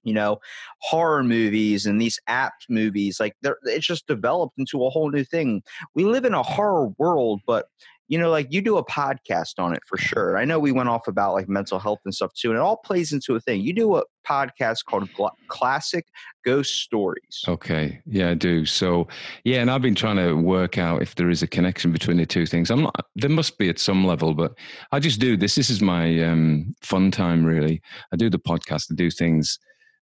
[0.06, 0.39] you know
[0.80, 5.26] horror movies and these app movies like they're it's just developed into a whole new
[5.26, 5.62] thing.
[5.96, 7.68] We live in a horror world but
[8.08, 10.38] you know like you do a podcast on it for sure.
[10.38, 12.78] I know we went off about like mental health and stuff too and it all
[12.78, 13.62] plays into a thing.
[13.62, 15.10] You do a podcast called
[15.48, 16.06] classic
[16.44, 17.44] ghost stories.
[17.48, 18.00] Okay.
[18.06, 18.65] Yeah i do.
[18.65, 19.08] So
[19.44, 22.26] yeah and i've been trying to work out if there is a connection between the
[22.26, 22.70] two things.
[22.70, 24.54] I'm not there must be at some level but
[24.91, 27.82] i just do this this is my um, fun time really.
[28.13, 29.58] I do the podcast i do things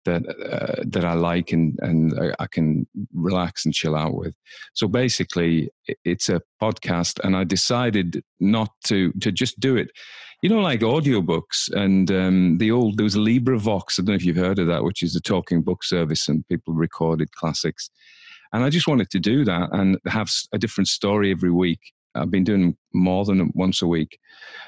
[0.06, 4.34] that uh, that I like and and I can relax and chill out with.
[4.74, 5.70] So basically,
[6.06, 9.90] it's a podcast, and I decided not to to just do it.
[10.42, 14.00] You know, like audiobooks and um, the old there was LibriVox.
[14.00, 16.48] I don't know if you've heard of that, which is a talking book service, and
[16.48, 17.90] people recorded classics.
[18.52, 21.80] And I just wanted to do that and have a different story every week.
[22.16, 24.20] I've been doing more than once a week.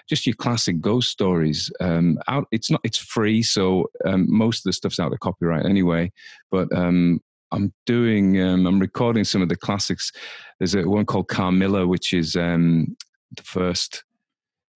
[0.07, 1.71] Just your classic ghost stories.
[1.79, 2.81] Um, out, it's not.
[2.83, 6.11] It's free, so um, most of the stuff's out of copyright anyway.
[6.51, 7.19] But um,
[7.51, 8.41] I'm doing.
[8.41, 10.11] Um, I'm recording some of the classics.
[10.59, 12.95] There's a one called Carmilla, which is um,
[13.35, 14.03] the first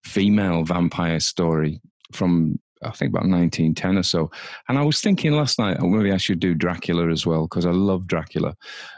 [0.03, 4.31] female vampire story from I think about 1910 or so.
[4.69, 7.71] And I was thinking last night, maybe I should do Dracula as well because I
[7.71, 8.55] love Dracula.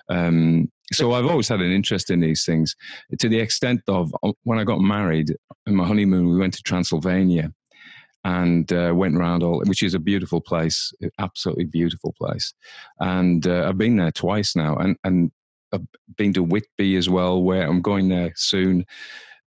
[0.10, 2.76] Um, so I've always had an interest in these things
[3.20, 6.64] to the extent of uh, when I got married in my honeymoon, we went to
[6.64, 7.52] Transylvania
[8.24, 12.54] and uh, went around all, which is a beautiful place, absolutely beautiful place.
[13.00, 15.32] And uh, I've been there twice now, and and
[15.74, 15.86] I've
[16.18, 18.86] been to Whitby as well, where I'm going there soon.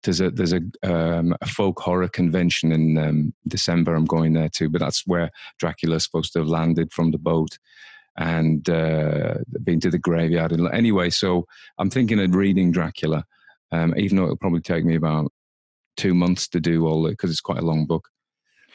[0.02, 3.94] There's a there's a, um, a folk horror convention in um, December.
[3.94, 7.58] I'm going there too, but that's where Dracula's supposed to have landed from the boat
[8.20, 10.52] and uh, been to the graveyard.
[10.52, 11.46] And anyway, so
[11.78, 13.24] I'm thinking of reading Dracula,
[13.72, 15.32] um, even though it'll probably take me about
[15.96, 18.08] two months to do all it because it's quite a long book.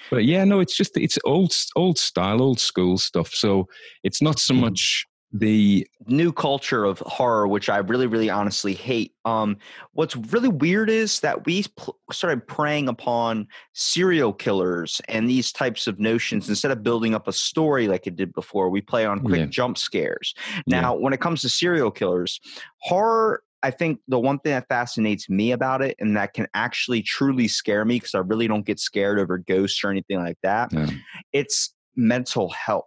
[0.09, 3.33] But yeah, no, it's just it's old old style, old school stuff.
[3.33, 3.67] So
[4.03, 4.61] it's not so hmm.
[4.61, 5.05] much
[5.37, 9.13] the new culture of horror, which I really, really honestly hate.
[9.25, 9.57] Um,
[9.91, 15.87] what's really weird is that we pl- started preying upon serial killers and these types
[15.87, 18.69] of notions instead of building up a story like it did before.
[18.69, 19.45] We play on quick yeah.
[19.47, 20.33] jump scares.
[20.67, 21.01] Now, yeah.
[21.01, 22.39] when it comes to serial killers,
[22.77, 27.01] horror I think the one thing that fascinates me about it and that can actually
[27.01, 30.71] truly scare me because I really don't get scared over ghosts or anything like that,
[30.71, 30.87] yeah.
[31.33, 32.85] it's mental health.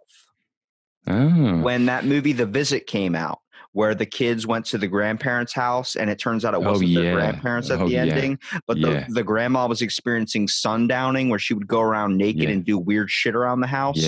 [1.07, 1.59] Oh.
[1.61, 3.39] When that movie The Visit came out,
[3.73, 7.01] where the kids went to the grandparents' house and it turns out it wasn't yeah.
[7.01, 8.01] their grandparents at Oh, the yeah.
[8.01, 9.05] ending, but Yeah.
[9.07, 13.11] the, the grandma was experiencing sundowning where she would go around naked and do weird
[13.11, 14.03] shit around the house.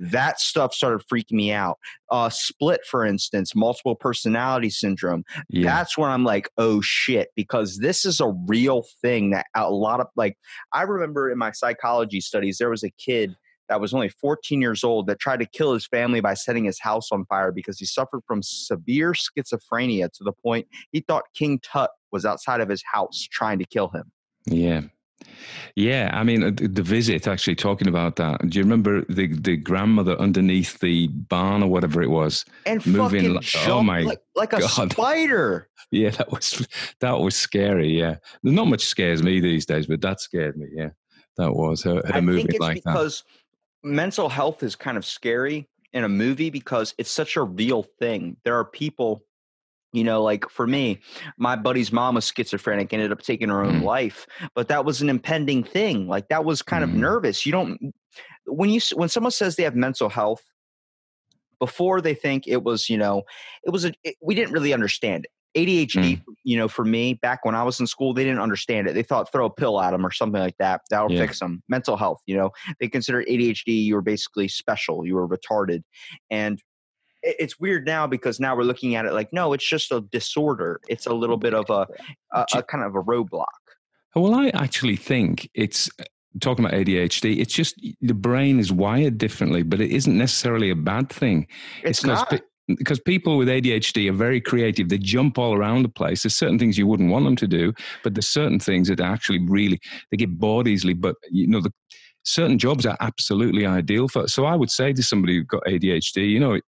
[0.00, 1.78] That stuff started freaking me out.
[2.10, 5.24] Uh, split, for instance, multiple personality syndrome.
[5.48, 10.00] That's when I'm like, oh shit, because this is a real thing that a lot
[10.00, 10.36] of like,
[10.72, 13.36] I remember in my psychology studies, there was a kid
[13.68, 16.80] that was only 14 years old that tried to kill his family by setting his
[16.80, 21.60] house on fire because he suffered from severe schizophrenia to the point he thought King
[21.60, 24.10] Tut was outside of his house trying to kill him.
[24.46, 24.82] Yeah.
[25.76, 27.26] Yeah, I mean, uh, the visit.
[27.26, 28.48] Actually, talking about that.
[28.48, 32.44] Do you remember the the grandmother underneath the barn or whatever it was?
[32.66, 34.92] And Moving like- oh my like, like a God.
[34.92, 35.68] spider.
[35.90, 36.66] Yeah, that was
[37.00, 37.88] that was scary.
[37.98, 40.66] Yeah, not much scares me these days, but that scared me.
[40.72, 40.90] Yeah,
[41.38, 43.22] that was her, her I moving think it's like that.
[43.84, 48.36] Mental health is kind of scary in a movie because it's such a real thing.
[48.44, 49.24] There are people,
[49.92, 51.00] you know, like for me,
[51.36, 53.84] my buddy's mom was schizophrenic, ended up taking her own Mm.
[53.84, 56.08] life, but that was an impending thing.
[56.08, 56.94] Like that was kind of Mm.
[56.94, 57.46] nervous.
[57.46, 57.94] You don't
[58.46, 60.42] when you when someone says they have mental health
[61.60, 63.22] before they think it was, you know,
[63.64, 65.30] it was a it, we didn't really understand it.
[65.54, 66.32] ADHD, hmm.
[66.42, 68.94] you know, for me, back when I was in school, they didn't understand it.
[68.94, 70.82] They thought throw a pill at them or something like that.
[70.90, 71.20] That'll Yeah.
[71.20, 71.62] fix them.
[71.68, 72.50] Mental health, you know,
[72.80, 75.82] they considered ADHD you were basically special, you were retarded,
[76.30, 76.60] and
[77.22, 80.80] it's weird now because now we're looking at it like no, it's just a disorder.
[80.88, 81.86] It's a little bit of a
[82.32, 83.46] a, a kind of a roadblock.
[84.14, 86.04] Well, I actually think it's uh,
[86.40, 87.38] talking about ADHD.
[87.38, 91.46] It's just the brain is wired differently, but it isn't necessarily a bad thing.
[91.82, 92.42] It's because not.
[92.66, 94.88] Because people with ADHD are very creative.
[94.88, 96.22] They jump all around the place.
[96.22, 99.40] There's certain things you wouldn't want them to do, but there's certain things that actually
[99.46, 100.94] really they get bored easily.
[100.94, 101.72] But you know, the
[102.24, 104.28] certain jobs are absolutely ideal for.
[104.28, 106.58] So I would say to somebody who's got ADHD, you know,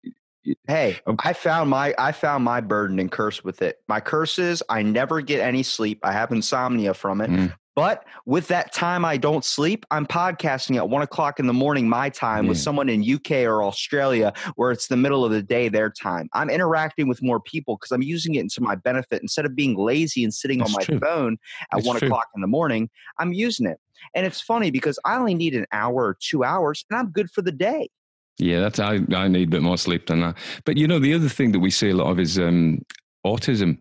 [0.69, 3.81] Hey, Um, I found my I found my burden and curse with it.
[3.89, 5.99] My curse is I never get any sleep.
[6.05, 7.31] I have insomnia from it.
[7.31, 7.53] Mm.
[7.77, 11.87] But with that time I don't sleep, I'm podcasting at one o'clock in the morning
[11.87, 15.69] my time with someone in UK or Australia where it's the middle of the day
[15.69, 16.31] their time.
[16.33, 19.21] I'm interacting with more people because I'm using it into my benefit.
[19.21, 20.99] Instead of being lazy and sitting on my true.
[20.99, 21.37] phone
[21.71, 22.09] at one true.
[22.09, 23.79] o'clock in the morning, I'm using it.
[24.15, 27.31] And it's funny because I only need an hour or two hours and I'm good
[27.31, 27.91] for the day.
[28.39, 30.39] Yeah, that's I, I need a bit more sleep than that.
[30.65, 32.81] But you know, the other thing that we see a lot of is um,
[33.27, 33.79] autism,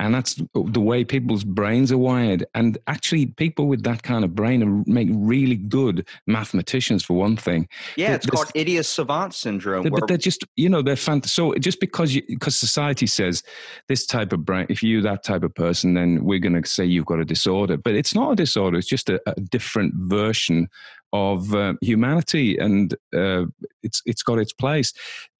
[0.00, 2.46] and that's the way people's brains are wired.
[2.54, 7.36] And actually, people with that kind of brain are, make really good mathematicians, for one
[7.36, 7.68] thing.
[7.96, 9.82] Yeah, it's called idiot savant syndrome.
[9.82, 13.42] But where- they're just, you know, they're fant- So just because you, because society says
[13.88, 16.84] this type of brain, if you're that type of person, then we're going to say
[16.84, 17.76] you've got a disorder.
[17.76, 18.78] But it's not a disorder.
[18.78, 20.68] It's just a, a different version
[21.12, 23.44] of uh, humanity, and uh,
[23.82, 24.92] it's it's got its place.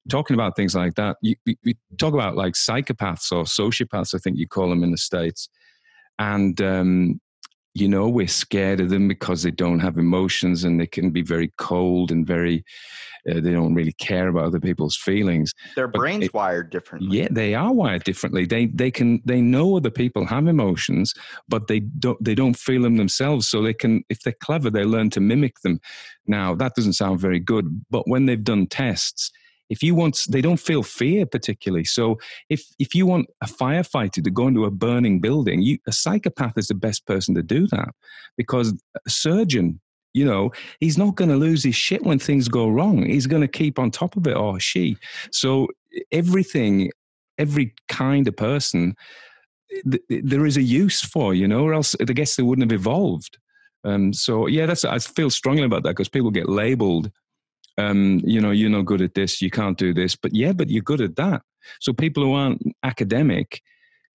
[0.08, 4.38] Talking about things like that, you, you, talk about like psychopaths or sociopaths, I think
[4.38, 5.48] you call them in the states,
[6.18, 7.20] and um,
[7.74, 11.22] you know we're scared of them because they don't have emotions and they can be
[11.22, 12.64] very cold and very
[13.30, 15.52] uh, they don't really care about other people's feelings.
[15.76, 17.18] Their but brains it- wired differently.
[17.18, 18.44] yeah they are wired differently.
[18.46, 21.14] They they can they know other people have emotions
[21.48, 23.48] but they don't they don't feel them themselves.
[23.48, 25.80] So they can if they're clever they learn to mimic them.
[26.26, 29.30] Now that doesn't sound very good but when they've done tests
[29.70, 31.84] if you want they don't feel fear particularly.
[31.84, 32.18] So
[32.50, 36.58] if if you want a firefighter to go into a burning building you a psychopath
[36.58, 37.94] is the best person to do that
[38.36, 38.74] because
[39.06, 39.80] a surgeon
[40.12, 40.50] you know
[40.80, 43.06] he's not going to lose his shit when things go wrong.
[43.06, 44.96] He's going to keep on top of it or she.
[45.30, 45.68] So
[46.12, 46.90] everything
[47.38, 48.94] every kind of person
[49.90, 52.70] th- th- there is a use for you know or else i guess they wouldn't
[52.70, 53.38] have evolved.
[53.82, 57.10] Um, so yeah that's i feel strongly about that because people get labeled
[57.78, 60.70] um, you know you're not good at this you can't do this but yeah but
[60.70, 61.42] you're good at that.
[61.80, 63.62] So people who aren't academic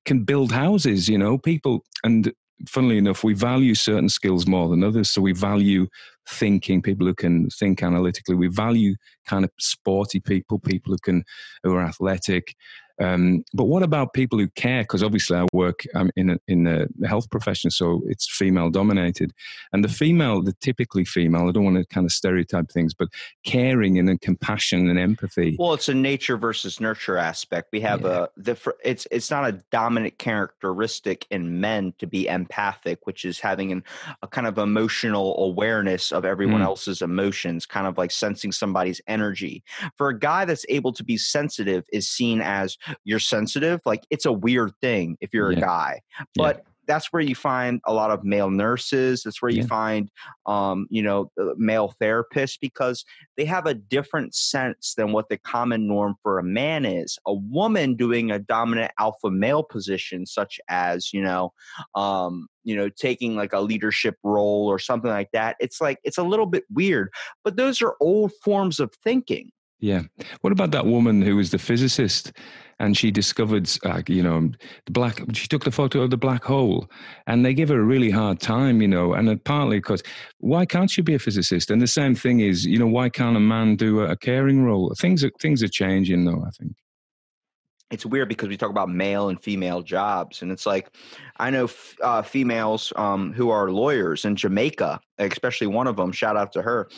[0.05, 2.33] can build houses you know people and
[2.67, 5.09] funnily enough we value certain skills more than others.
[5.09, 5.87] So we value
[6.27, 8.35] thinking people who can think analytically.
[8.35, 8.95] We value
[9.27, 11.23] kind of sporty people people who can
[11.63, 12.55] who are athletic
[13.01, 14.83] um, but what about people who care?
[14.83, 19.31] Because obviously, I work um, in a, in the health profession, so it's female dominated,
[19.73, 21.47] and the female, the typically female.
[21.49, 23.09] I don't want to kind of stereotype things, but
[23.45, 25.55] caring and then compassion and empathy.
[25.59, 27.69] Well, it's a nature versus nurture aspect.
[27.71, 28.25] We have Yeah.
[28.25, 33.39] a the it's it's not a dominant characteristic in men to be empathic, which is
[33.39, 33.83] having an,
[34.21, 36.65] a kind of emotional awareness of everyone Mm.
[36.65, 39.63] else's emotions, kind of like sensing somebody's energy.
[39.97, 44.25] For a guy that's able to be sensitive is seen as you're sensitive, like it's
[44.25, 45.57] a weird thing if you're Yeah.
[45.57, 46.01] a guy.
[46.17, 46.25] Yeah.
[46.35, 49.23] But that's where you find a lot of male nurses.
[49.23, 50.07] That's where you find,
[50.45, 53.03] um, you know, male therapists because
[53.37, 57.17] they have a different sense than what the common norm for a man is.
[57.25, 61.53] A woman doing a dominant alpha male position, such as you know,
[61.95, 65.55] um, you know, taking like a leadership role or something like that.
[65.59, 67.09] It's like it's a little bit weird,
[67.43, 69.49] but those are old forms of thinking.
[69.79, 70.03] Yeah.
[70.41, 72.31] What about that woman who was the physicist
[72.79, 74.51] and she discovered, uh, you know,
[74.85, 76.89] the black, she took the photo of the black hole
[77.27, 80.01] and they give her a really hard time, you know, and partly because
[80.39, 81.71] why can't she be a physicist?
[81.71, 84.63] And the same thing is, you know, why can't a man do a, a caring
[84.63, 84.93] role?
[84.99, 86.73] Things are, things are changing though, I think.
[87.91, 90.89] it's weird because we talk about male and female jobs and it's like
[91.37, 96.11] i know f- uh, females um, who are lawyers in jamaica especially one of them
[96.11, 96.89] shout out to her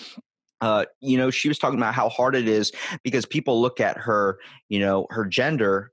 [0.62, 2.72] uh, you know she was talking about how hard it is
[3.04, 4.40] because people look at her
[4.70, 5.92] you know her gender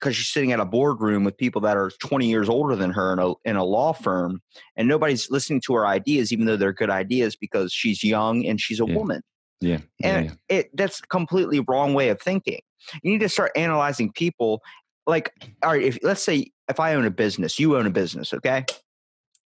[0.00, 3.12] because she's sitting at a boardroom with people that are 20 years older than her
[3.12, 4.40] in a, in a law firm
[4.76, 8.60] and nobody's listening to her ideas even though they're good ideas because she's young and
[8.60, 8.94] she's a Yeah.
[8.94, 9.22] woman
[9.60, 9.78] Yeah.
[9.98, 10.32] yeah, and yeah.
[10.56, 12.60] it that's completely wrong way of thinking
[13.02, 14.62] you need to start analyzing people
[15.06, 18.32] like all right if let's say if i own a business you own a business
[18.32, 18.64] okay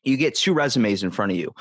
[0.02, 1.52] you get two resumes in front of you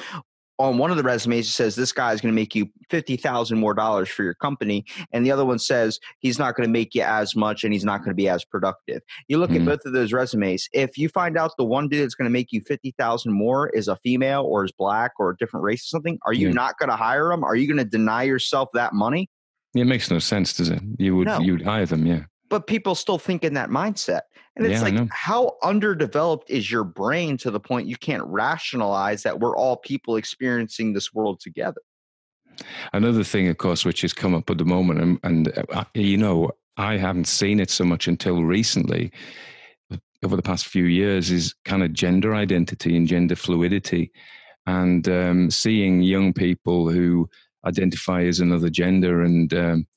[0.64, 3.58] on one of the resumes it says this guy is going to make you 50,000
[3.60, 6.96] more dollars for your company and the other one says he's not going to make
[6.96, 9.66] you as much and he's not going to be as productive you look at Mhm.
[9.66, 12.52] both of those resumes if you find out the one dude that's going to make
[12.54, 16.18] you 50,000 more is a female or is black or a different race or something
[16.26, 19.30] are you not going to hire him are you going to deny yourself that money
[19.76, 20.82] It makes no sense, does it?
[20.98, 21.40] You would No.
[21.40, 22.24] you would hire them, yeah.
[22.54, 24.22] But people still think in that mindset.
[24.56, 29.24] And it's Yeah, like, how underdeveloped is your brain to the point you can't rationalize
[29.24, 31.82] that we're all people experiencing this world together?
[32.94, 36.16] Another thing, of course, which has come up at the moment, and, and uh, you
[36.16, 39.12] know, I haven't seen it so much until recently,
[40.24, 44.12] over the past few years, is kind of gender identity and gender fluidity,
[44.68, 47.28] and um, seeing young people who
[47.66, 49.88] identify as another gender, and um,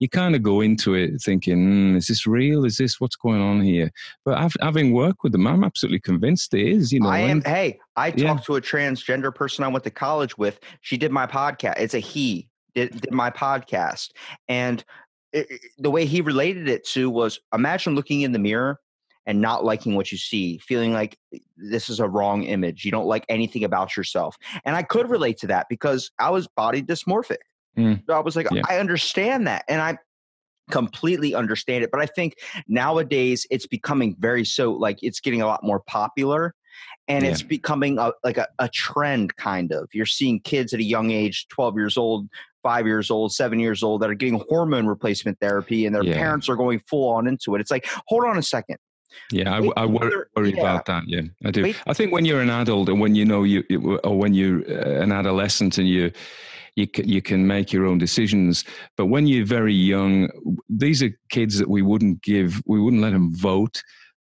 [0.00, 2.64] you kind of go into it thinking, "Hmm, "Is this real?
[2.64, 3.90] Is this what's going on here?"
[4.24, 6.92] But hav- having worked with them, I'm absolutely convinced it is.
[6.92, 8.28] You know, I am, and- hey, I Yeah.
[8.34, 10.58] talked to a transgender person I went to college with.
[10.80, 11.78] She did my podcast.
[11.78, 14.10] It's a he, did, did my podcast.
[14.48, 14.84] And
[15.32, 18.80] it, it- the way he related it to was imagine looking in the mirror
[19.26, 21.16] and not liking what you see, feeling like
[21.56, 22.84] this is a wrong image.
[22.84, 24.36] You don't like anything about yourself.
[24.66, 27.38] And I could relate to that because I was body dysmorphic.
[27.76, 28.02] Mm.
[28.06, 28.62] So I was like, Yeah.
[28.68, 29.64] I understand that.
[29.68, 29.98] And I
[30.70, 31.90] completely understand it.
[31.90, 32.36] But I think
[32.68, 36.54] nowadays it's becoming very so like it's getting a lot more popular
[37.08, 37.30] and Yeah.
[37.30, 41.10] it's becoming a, like a, a trend kind of you're seeing kids at a young
[41.10, 42.28] age 12 years old
[42.62, 46.14] five years old seven years old that are getting hormone replacement therapy and their Yeah.
[46.14, 48.78] parents are going full on into it it's like hold on a second
[49.30, 50.60] Yeah, I, I worry, worry yeah.
[50.60, 51.04] about that.
[51.06, 51.62] Yeah, I do.
[51.62, 54.32] Wait- I think when you're an adult and when you know you, you- or when
[54.34, 56.10] you're uh, an adolescent and you,
[56.76, 58.64] you can, you can make your own decisions.
[58.96, 60.28] But when you're very young,
[60.68, 63.82] these are kids that we wouldn't give, we wouldn't let them vote.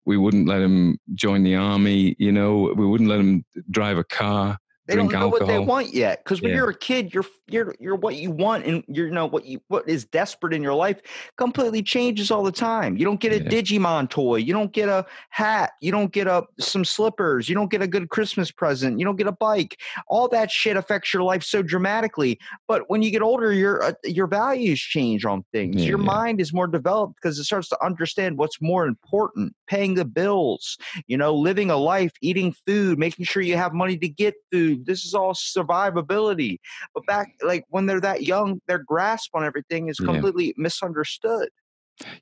[0.06, 2.16] We wouldn't let them join the army.
[2.18, 4.58] You know, we wouldn't let them drive a car.
[4.90, 6.56] They don't know what they want yet because when Yeah.
[6.58, 9.60] you're a kid you're you're you're what you want and you're you know what you
[9.68, 11.00] what is desperate in your life
[11.36, 13.50] completely changes all the time you don't get a Yeah.
[13.50, 17.70] digimon toy you don't get a hat you don't get a some slippers you don't
[17.70, 21.22] get a good christmas present you don't get a bike all that shit affects your
[21.22, 22.38] life so dramatically
[22.68, 26.40] but when you get older your uh, your values change on things Yeah, your mind
[26.40, 30.76] is more developed because it starts to understand what's more important paying the bills
[31.06, 34.79] you know, living a life, eating food, making sure you have money to get food.
[34.84, 36.58] This is all survivability.
[36.94, 40.06] But back, like when they're that young, their grasp on everything is Yeah.
[40.06, 41.48] completely misunderstood.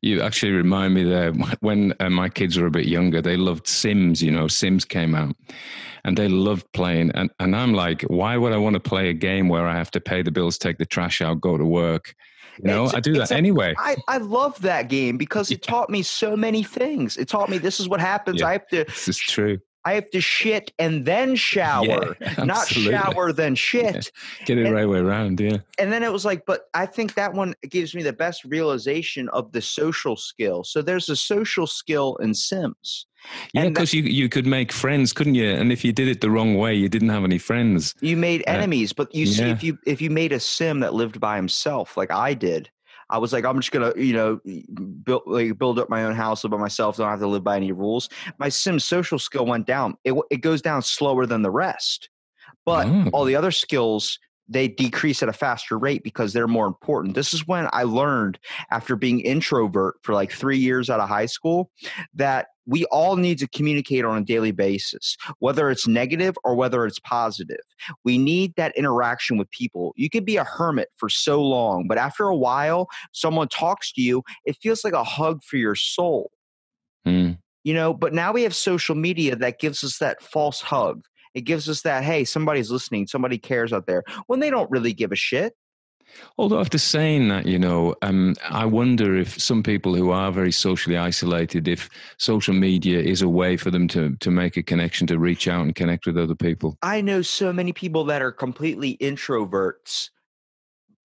[0.02, 3.68] You actually remind me there when uh, my kids were a bit younger, they loved
[3.68, 4.20] Sims.
[4.22, 5.36] You know, Sims came out
[6.04, 7.12] and they loved playing.
[7.14, 9.90] And, and I'm like, why would I want to play a game where I have
[9.92, 12.12] to pay the bills, take the trash out, go to work?
[12.58, 13.72] You know, It's- I do that a- anyway.
[13.78, 17.16] I, I love that game because it taught me so many things.
[17.16, 18.40] It taught me this is what happens.
[18.40, 18.48] Yeah.
[18.48, 19.58] I have to This is true.
[19.84, 24.10] I have to shit and then shower, Yeah, not shower then shit.
[24.44, 25.40] Get it and- right way around.
[25.40, 25.58] Yeah.
[25.78, 29.28] and then it was like, but I think that one gives me the best realization
[29.30, 30.64] of the social skill.
[30.64, 33.06] So there's a social skill in Sims.
[33.52, 35.50] Yeah, because you, you could make friends, couldn't you?
[35.50, 37.94] And if you did it the wrong way, you didn't have any friends.
[38.00, 39.52] You made Uh, enemies, but you see, yeah.
[39.52, 42.70] if you if you made a sim that lived by himself, like I did,
[43.10, 44.40] I was like, I'm just gonna, you know,
[45.04, 47.72] build like build up my own house, by myself, don't have to live by any
[47.72, 48.08] rules.
[48.38, 49.96] My sim social skill went down.
[50.04, 52.10] It it goes down slower than the rest,
[52.66, 53.08] but Oh.
[53.12, 54.18] all the other skills
[54.48, 57.14] they decrease at a faster rate because they're more important.
[57.14, 58.38] This is when I learned
[58.70, 61.70] after being introvert for like three years out of high school
[62.14, 66.84] that we all need to communicate on a daily basis, whether it's negative or whether
[66.84, 67.60] it's positive.
[68.04, 69.94] We need that interaction with people.
[69.96, 74.02] You could be a hermit for so long, but after a while, someone talks to
[74.02, 76.30] you, it feels like a hug for your soul.
[77.06, 77.38] Mm.
[77.64, 81.02] You know, but now we have social media that gives us that false hug.
[81.34, 84.92] It gives us that, hey, somebody's listening, somebody cares out there when they don't really
[84.92, 85.54] give a shit.
[86.38, 90.52] Although after saying that, you know, um, I wonder if some people who are very
[90.52, 95.06] socially isolated, if social media is a way for them to to make a connection,
[95.08, 96.78] to reach out and connect with other people.
[96.82, 100.10] I know so many people that are completely introverts,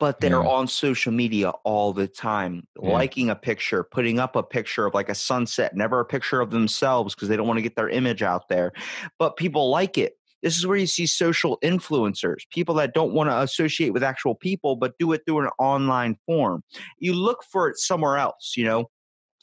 [0.04, 0.50] but they're Yeah.
[0.50, 2.90] on social media all the time, Yeah.
[2.90, 6.52] liking a picture, putting up a picture of like a sunset, never a picture of
[6.52, 8.74] themselves because they don't want to get their image out there.
[9.18, 10.18] But people like it.
[10.42, 14.36] This is where you see social influencers, people that don't want to associate with actual
[14.36, 16.66] people, but do it through an online form.
[17.00, 18.90] You look for it somewhere else, you know,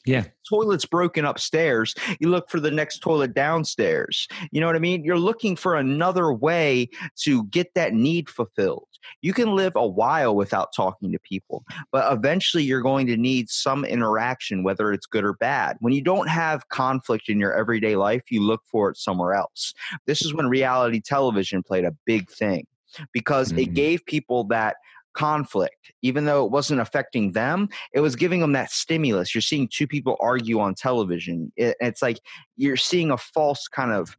[0.05, 4.27] Yeah, toilet's broken upstairs, you look for the next toilet downstairs.
[4.51, 5.03] You know what I mean?
[5.03, 6.89] You're looking for another way
[7.23, 8.87] to get that need fulfilled.
[9.21, 13.49] You can live a while without talking to people, but eventually you're going to need
[13.49, 15.77] some interaction, whether it's good or bad.
[15.79, 19.73] When you don't have conflict in your everyday life, you look for it somewhere else.
[20.05, 22.65] This is when reality television played a big thing
[23.13, 23.73] because it Mhm.
[23.73, 24.75] gave people that
[25.13, 29.67] conflict even though it wasn't affecting them it was giving them that stimulus you're seeing
[29.71, 32.19] two people argue on television it, it's like
[32.57, 34.15] you're seeing a false kind of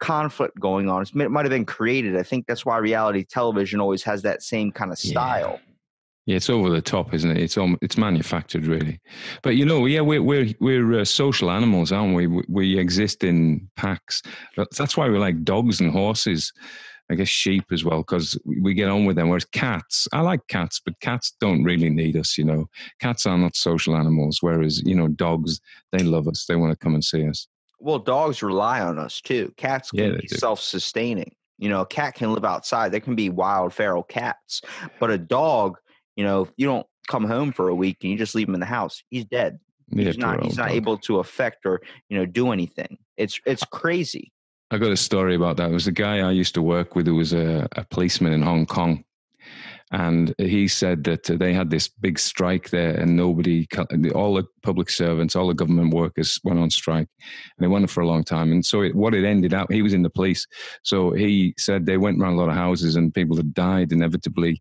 [0.00, 4.02] conflict going on it might have been created i think that's why reality television always
[4.02, 5.10] has that same kind of Yeah.
[5.12, 5.60] style
[6.26, 7.38] Yeah, it's over the top, isn't it?
[7.38, 9.00] It's it's manufactured, really.
[9.42, 12.26] But you know, yeah, we're we're we're uh, social animals, aren't we?
[12.26, 12.42] we?
[12.48, 14.20] We exist in packs.
[14.76, 16.52] That's why we like dogs and horses.
[17.10, 19.28] I guess sheep as well, because we get on with them.
[19.28, 22.36] Whereas cats, I like cats, but cats don't really need us.
[22.38, 22.68] You know,
[23.00, 24.38] cats are not social animals.
[24.42, 25.60] Whereas you know, dogs,
[25.92, 26.44] they love us.
[26.46, 27.48] They want to come and see us.
[27.80, 32.14] well dogs rely on us too cats can Yeah, be self-sustaining you know a cat
[32.14, 34.60] can live outside there can be wild feral cats
[35.00, 35.76] but a dog
[36.16, 38.54] you know if you don't come home for a week and you just leave him
[38.54, 39.58] in the house he's dead
[39.90, 40.76] Yeah, he's not he's not dog.
[40.76, 44.32] able to affect or you know do anything it's it's crazy
[44.70, 45.66] I got a story about that.
[45.66, 48.42] There was a guy I used to work with who was a, a policeman in
[48.42, 49.04] Hong Kong.
[49.90, 53.66] And he said that they had this big strike there, and nobody,
[54.14, 57.08] all the public servants, all the government workers went on strike.
[57.18, 58.52] And they went on for a long time.
[58.52, 60.46] And so, it, what it ended up, he was in the police.
[60.82, 64.60] So he said they went around a lot of houses, and people had died inevitably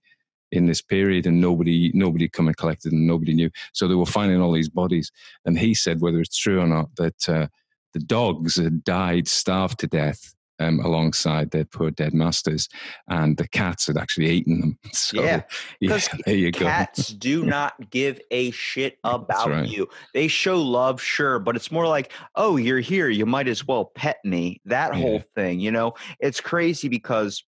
[0.53, 3.49] in this period, and nobody, nobody come and collected and nobody knew.
[3.73, 5.11] So they were finding all these bodies.
[5.43, 7.47] And he said, whether it's true or not, that uh,
[7.93, 12.67] the dogs had died, starved to death um, alongside their poor dead masters,
[13.07, 14.79] and the cats had actually eaten them.
[14.93, 15.41] So, Yeah,
[15.79, 16.65] yeah, there you go.
[16.65, 19.69] cats do not give a shit about right.
[19.69, 23.65] you they show love sure but it's more like oh you're here you might as
[23.67, 25.01] well pet me that Yeah.
[25.01, 27.43] whole thing you know it's crazy because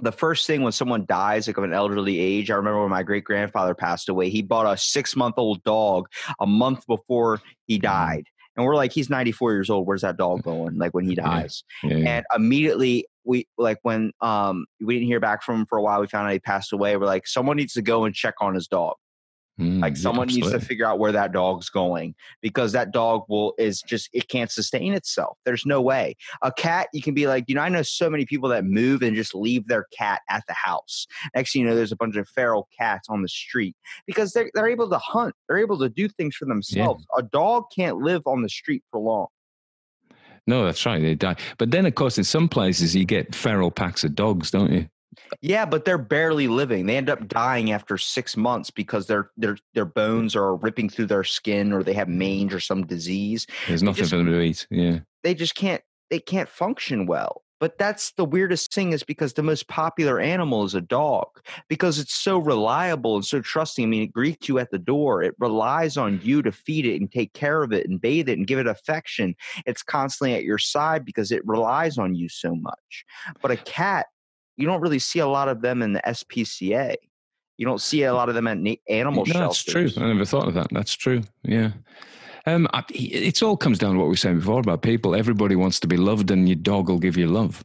[0.00, 3.02] the first thing when someone dies like of an elderly age i remember when my
[3.02, 6.06] great grandfather passed away he bought a six month old dog
[6.40, 7.82] a month before he Mhm.
[7.82, 8.24] died
[8.58, 9.86] and we're like he's 94 years old.
[9.86, 10.76] Where's that dog going?
[10.76, 11.62] Like when he dies.
[11.84, 12.16] Yeah, yeah.
[12.16, 16.00] and immediately we like when um we didn't hear back from him for a while
[16.00, 16.96] we found out he passed away.
[16.96, 18.96] We're like someone needs to go and check on his dog
[19.58, 23.24] Mm, like yeah, someone needs to figure out where that dog's going because that dog
[23.28, 25.36] will is just it can't sustain itself.
[25.44, 26.16] There's no way.
[26.42, 29.02] A cat you can be like you know i know so many people that move
[29.02, 31.06] and just leave their cat at the house.
[31.34, 33.74] Next thing you know there's a bunch of feral cats on the street
[34.06, 35.34] because they're, they're able to hunt.
[35.48, 37.04] They're able to do things for themselves.
[37.16, 39.26] A dog can't live on the street for long.
[40.46, 41.02] No, that's right.
[41.02, 41.36] They die.
[41.58, 44.88] But then, of course, in some places, you get feral packs of dogs, don't you?
[45.40, 46.86] Yeah, but they're barely living.
[46.86, 51.06] They end up dying after six months because their their their bones are ripping through
[51.06, 53.46] their skin, or they have mange or some disease.
[53.66, 54.66] There's nothing just- for them to eat.
[54.70, 55.00] Yeah.
[55.24, 57.42] They just can't they can't function well.
[57.60, 61.26] But that's the weirdest thing is because the most popular animal is a dog
[61.68, 63.84] because it's so reliable and so trusting.
[63.84, 65.24] I mean, it greets you at the door.
[65.24, 68.38] It relies on you to feed it and take care of it and bathe it
[68.38, 69.34] and give it affection.
[69.66, 73.04] It's constantly at your side because it relies on you so much.
[73.42, 74.06] But a cat,
[74.58, 76.96] you don't really see a lot of them in the SPCA.
[77.56, 79.88] You don't see a lot of them at animal no, that's true.
[79.96, 80.68] I never thought of that.
[80.70, 81.22] That's true.
[81.42, 81.72] Yeah.
[82.46, 85.14] Um, I, it's all comes down to what we were saying before about people.
[85.14, 87.64] Everybody wants to be loved, and your dog will give you love.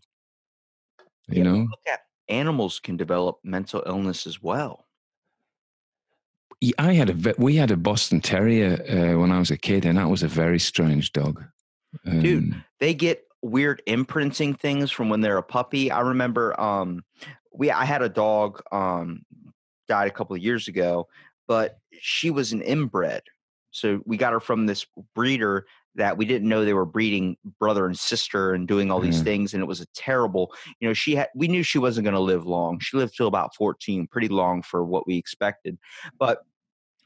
[1.27, 4.85] You Yeah, know, look at animals can develop mental illness as well.
[6.77, 9.97] I had a we had a Boston Terrier uh, when I was a kid, and
[9.97, 11.43] that was a very strange dog.
[12.05, 15.91] Dude, Um, They get weird imprinting things from when they're a puppy.
[15.91, 17.03] I remember um
[17.53, 19.23] we I had a dog um
[19.87, 21.07] died a couple of years ago,
[21.47, 23.23] but she was an inbred.
[23.71, 25.65] So we got her from this breeder
[25.95, 29.25] that we didn't know they were breeding brother and sister and doing all these Mhm.
[29.25, 32.15] things and it was a terrible you know she had we knew she wasn't going
[32.15, 35.77] to live long she lived till about 14 pretty long for what we expected
[36.17, 36.39] but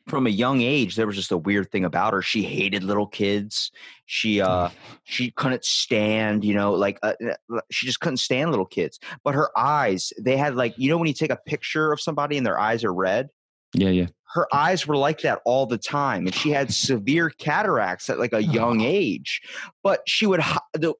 [0.07, 2.21] from a young age there was just a weird thing about her.
[2.21, 3.71] She hated little kids.
[4.05, 4.69] She uh
[5.03, 7.13] she couldn't stand you know like uh,
[7.53, 8.99] uh, she just couldn't stand little kids.
[9.23, 12.37] But her eyes they had like you know when you take a picture of somebody
[12.37, 13.29] and their eyes are red?
[13.73, 14.07] Yeah, yeah.
[14.33, 18.33] her eyes were like that all the time and she had severe cataracts at like
[18.33, 19.41] a young age.
[19.83, 20.41] But she would
[20.73, 20.93] the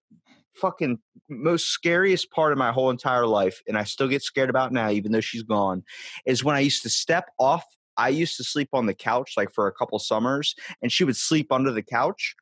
[0.55, 0.99] fucking
[1.29, 4.89] most scariest part of my whole entire life and i still get scared about now
[4.89, 5.83] even though she's gone
[6.25, 7.63] is when i used to step off
[7.97, 11.15] i used to sleep on the couch like for a couple summers and she would
[11.17, 12.35] sleep under the couch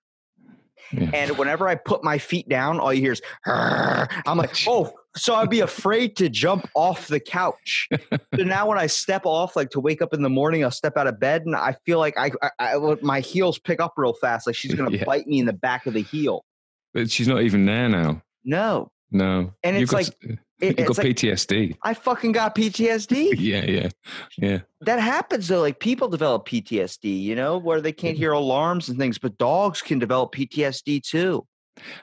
[0.92, 1.10] Yeah.
[1.14, 3.22] and whenever I put my feet down, all you hear is.
[3.48, 7.88] I'm like, oh, so I'd be afraid to jump off the couch.
[7.92, 10.96] so now when I step off, like to wake up in the morning, I'll step
[10.96, 12.30] out of bed and I feel like I,
[12.60, 14.46] I, I my heels pick up real fast.
[14.46, 15.06] Like she's going to Yeah.
[15.06, 16.46] bite me in the back of the heel.
[16.94, 18.22] But she's not even there now.
[18.44, 19.54] No, No.
[19.64, 20.08] And it's got, like-
[20.62, 21.76] it- it's got like- PTSD.
[21.84, 23.34] I fucking got PTSD.
[23.40, 23.90] Yeah, yeah,
[24.38, 24.60] yeah.
[24.82, 25.62] that happens though.
[25.62, 29.82] Like people develop PTSD, you know, where they can't hear alarms and things, but dogs
[29.82, 31.46] can develop PTSD too.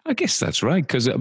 [0.04, 1.16] I guess that's right because uh,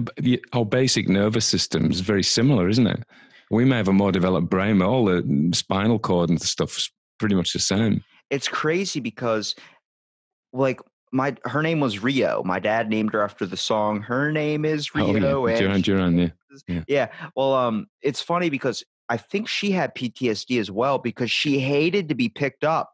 [0.52, 3.02] our basic nervous system is very similar, isn't it?
[3.50, 6.90] We may have a more developed brain, but all the spinal cord and stuff is
[7.18, 8.02] pretty much the same.
[8.30, 9.54] it's crazy because
[10.52, 10.80] like
[11.12, 12.42] my her name was Rio.
[12.44, 15.42] My dad named her after the song Her Name is Rio.
[15.42, 15.58] oh, yeah.
[15.58, 16.18] Duran Duran,
[16.68, 16.82] yeah.
[16.88, 17.08] yeah.
[17.36, 22.08] Well, um, it's funny because I think she had PTSD as well because she hated
[22.08, 22.90] to be picked up.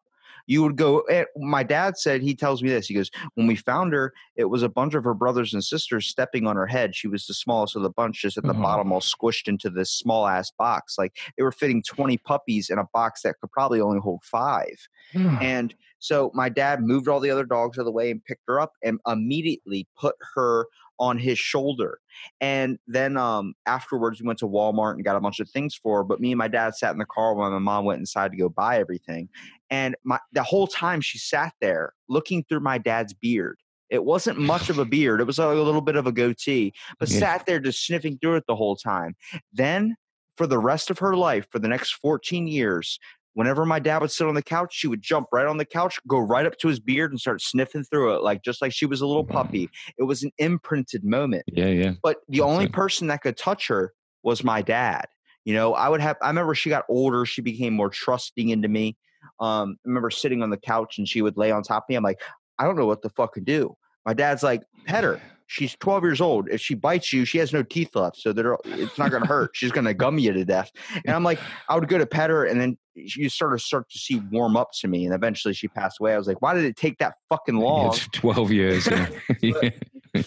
[0.50, 1.00] You would go.
[1.00, 2.86] eh, My dad said he tells me this.
[2.86, 6.06] He goes, when we found her, it was a bunch of her brothers and sisters
[6.06, 6.96] stepping on her head.
[6.96, 8.62] She was the smallest of the bunch, just at the Oh.
[8.62, 10.96] bottom, all squished into this small ass box.
[10.96, 14.78] Like they were fitting twenty puppies in a box that could probably only hold five.
[15.14, 18.42] And so my dad moved all the other dogs out of the way and picked
[18.46, 20.66] her up and immediately put her
[21.00, 22.00] on his shoulder.
[22.40, 25.98] And then um, afterwards, we went to Walmart and got a bunch of things for
[25.98, 26.04] her.
[26.04, 28.36] But me and my dad sat in the car while my mom went inside to
[28.36, 29.28] go buy everything.
[29.70, 33.58] And my the whole time she sat there looking through my dad's beard.
[33.90, 35.20] It wasn't much of a beard.
[35.20, 37.20] It was like a little bit of a goatee, but Yeah.
[37.20, 39.14] sat there just sniffing through it the whole time.
[39.52, 39.96] Then
[40.36, 42.98] for the rest of her life, for the next 14 years,
[43.38, 46.00] whenever my dad would sit on the couch, she would jump right on the couch,
[46.08, 48.84] go right up to his beard and start sniffing through it, like just like she
[48.84, 49.70] was a little puppy.
[49.96, 51.44] It was an imprinted moment.
[51.46, 51.92] yeah, yeah.
[52.02, 52.72] But the That's only it.
[52.72, 53.92] person that could touch her
[54.24, 55.04] was my dad.
[55.44, 58.66] You know, I would have, I remember she got older, she became more trusting into
[58.66, 58.96] me.
[59.38, 61.94] Um, I remember sitting on the couch and she would lay on top of me.
[61.94, 62.20] I'm like,
[62.58, 63.76] I don't know what the fuck to do.
[64.04, 65.20] My dad's like, pet her.
[65.50, 66.48] She's 12 years old.
[66.50, 68.34] If she bites you, she has no teeth left, so
[68.66, 69.50] it's not going to hurt.
[69.54, 70.70] She's going to gum you to death.
[71.06, 71.40] And I'm like,
[71.70, 74.58] I would go to pet her, and then you sort of start to see warm
[74.58, 75.06] up to me.
[75.06, 76.12] And eventually, she passed away.
[76.12, 77.94] I was like, why did it take that fucking long?
[77.94, 78.86] Yeah, 12 years.
[78.86, 79.08] Yeah.
[79.40, 79.70] yeah.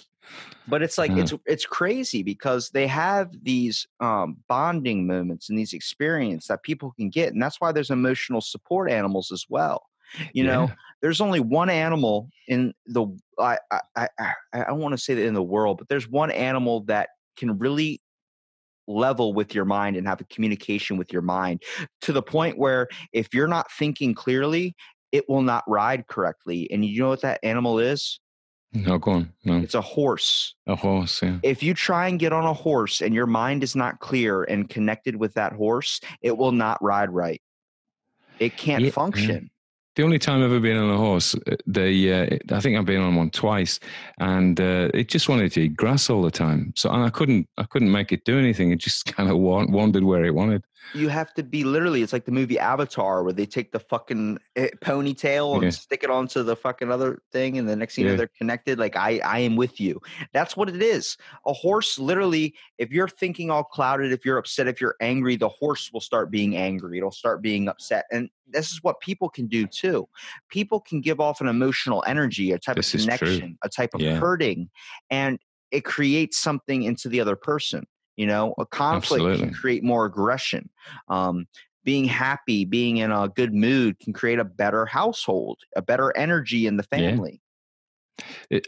[0.67, 1.19] but it's like Yeah.
[1.21, 6.93] it's it's crazy because they have these um, bonding moments and these experiences that people
[6.97, 9.83] can get, and that's why there's emotional support animals as well.
[10.33, 10.75] You know, Yeah.
[11.01, 13.05] There's only one animal in the
[13.39, 16.81] I I I, I want to say that in the world, but there's one animal
[16.85, 18.01] that can really
[18.87, 21.61] level with your mind and have a communication with your mind
[22.01, 24.75] to the point where if you're not thinking clearly,
[25.11, 26.69] it will not ride correctly.
[26.71, 28.19] And you know what that animal is?
[28.73, 29.33] No, go on.
[29.43, 29.57] No.
[29.57, 31.39] It's a horse A horse, yeah.
[31.43, 34.69] if you try and get on a horse and your mind is not clear and
[34.69, 37.41] connected with that horse, it will not ride right.
[38.39, 38.91] It can't yeah.
[38.91, 39.50] function.
[39.95, 42.85] The only time I've ever been on a horse, uh, they, uh, I think I've
[42.85, 43.77] been on one twice,
[44.19, 46.71] and uh, it just wanted to eat grass all the time.
[46.77, 48.71] So and I couldn't, I couldn't make it do anything.
[48.71, 50.63] It just kind of wa- wandered where it wanted.
[50.95, 54.39] You have to be literally, it's like the movie Avatar where they take the fucking
[54.55, 55.69] eh, ponytail and Yeah.
[55.69, 57.59] stick it onto the fucking other thing.
[57.59, 58.17] And the next thing you know, Yeah.
[58.17, 58.79] they're connected.
[58.79, 60.01] Like, I, I am with you.
[60.33, 61.17] That's what it is.
[61.45, 65.49] A horse, literally, if you're thinking all clouded, if you're upset, if you're angry, the
[65.49, 66.97] horse will start being angry.
[66.97, 68.05] It'll start being upset.
[68.11, 69.80] And this is what people can do too.
[70.49, 74.01] People can give off an emotional energy, a type This of connection, a type of
[74.01, 74.19] Yeah.
[74.19, 74.69] hurting,
[75.09, 75.39] and
[75.71, 77.85] it creates something into the other person.
[78.17, 80.69] You know, a conflict can create more aggression.
[81.07, 81.47] Um,
[81.83, 86.67] being happy, being in a good mood can create a better household, a better energy
[86.67, 87.41] in the family.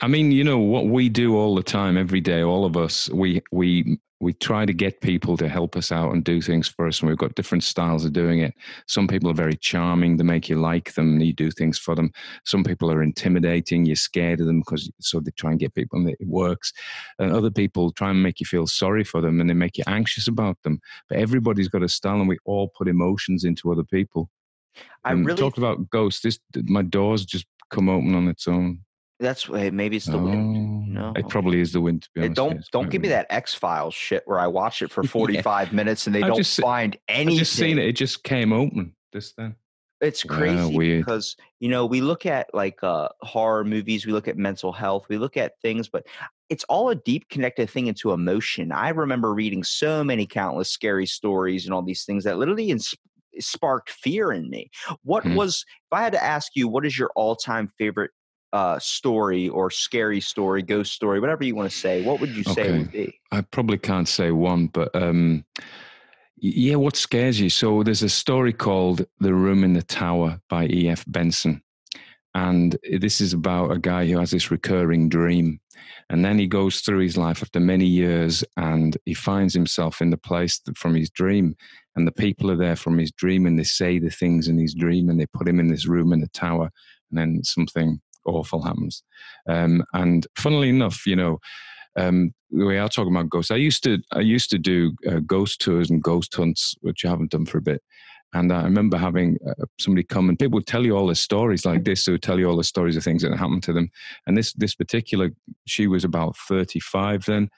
[0.01, 2.41] I mean, you know what we do all the time, every day.
[2.41, 6.23] All of us, we we we try to get people to help us out and
[6.23, 8.53] do things for us, and we've got different styles of doing it.
[8.87, 11.95] Some people are very charming; they make you like them, and you do things for
[11.95, 12.11] them.
[12.45, 15.99] Some people are intimidating; you're scared of them because so they try and get people,
[15.99, 16.71] and it works.
[17.19, 19.83] And other people try and make you feel sorry for them, and they make you
[19.87, 20.79] anxious about them.
[21.09, 24.29] But everybody's got a style, and we all put emotions into other people.
[25.03, 26.21] I really talked about ghosts.
[26.21, 28.79] This my doors just come open on its own.
[29.19, 30.93] That's maybe it's the wind.
[30.93, 31.13] No.
[31.15, 32.03] It probably is the wind.
[32.03, 34.91] To be honest, don't don't give me that X Files shit where I watch it
[34.91, 35.09] for Yeah.
[35.09, 37.33] 45 minutes and they I've don't just find anything.
[37.33, 37.85] I've just seen it.
[37.87, 39.55] It just came open just then.
[40.01, 41.05] It's crazy weird.
[41.05, 45.05] because you know we look at like uh, horror movies, we look at mental health,
[45.07, 46.05] we look at things, but
[46.49, 48.73] it's all a deep connected thing into emotion.
[48.73, 52.93] I remember reading so many countless scary stories and all these things that literally ins-
[53.39, 54.69] sparked fear in me.
[55.03, 55.35] What Hmm.
[55.35, 58.11] was if I had to ask you, what is your all time favorite
[58.53, 62.03] uh, story or scary story, ghost story, whatever you want to say?
[62.03, 63.19] What would you say it would be?
[63.31, 65.43] I probably can't say one, but um,
[66.37, 67.49] yeah, what scares you?
[67.49, 71.03] So there's a story called "The Room in the Tower" by E.F.
[71.07, 71.63] Benson,
[72.35, 75.59] and this is about a guy who has this recurring dream,
[76.11, 80.11] and then he goes through his life after many years, and he finds himself in
[80.11, 81.55] the place that, from his dream,
[81.95, 84.75] and the people are there from his dream, and they say the things in his
[84.75, 86.69] dream, and they put him in this room in the tower,
[87.09, 89.03] and then something awful happens.
[89.47, 91.39] Um, and funnily enough, you know,
[91.97, 93.51] um, we are talking about ghosts.
[93.51, 97.09] I used to I used to do uh, ghost tours and ghost hunts, which I
[97.09, 97.81] haven't done for a bit.
[98.35, 101.65] And I remember having uh, somebody come and people would tell you all the stories
[101.65, 102.05] like this.
[102.05, 103.89] They would tell you all the stories of things that happened to them.
[104.25, 105.31] And this this particular,
[105.67, 107.49] she was about thirty five then,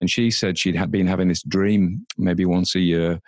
[0.00, 3.20] and she said she'd been having this dream maybe once a year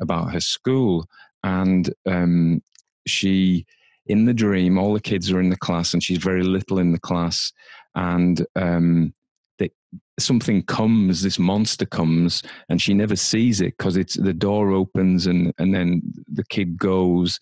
[0.00, 1.06] about her school,
[1.42, 2.62] and um,
[3.06, 3.66] she
[4.06, 6.92] in the dream all the kids are in the class and she's very little in
[6.92, 7.52] the class
[7.94, 9.14] and um,
[9.58, 9.70] they,
[10.18, 15.26] something comes this monster comes and she never sees it because it's the door opens
[15.26, 17.38] and and then the kid goes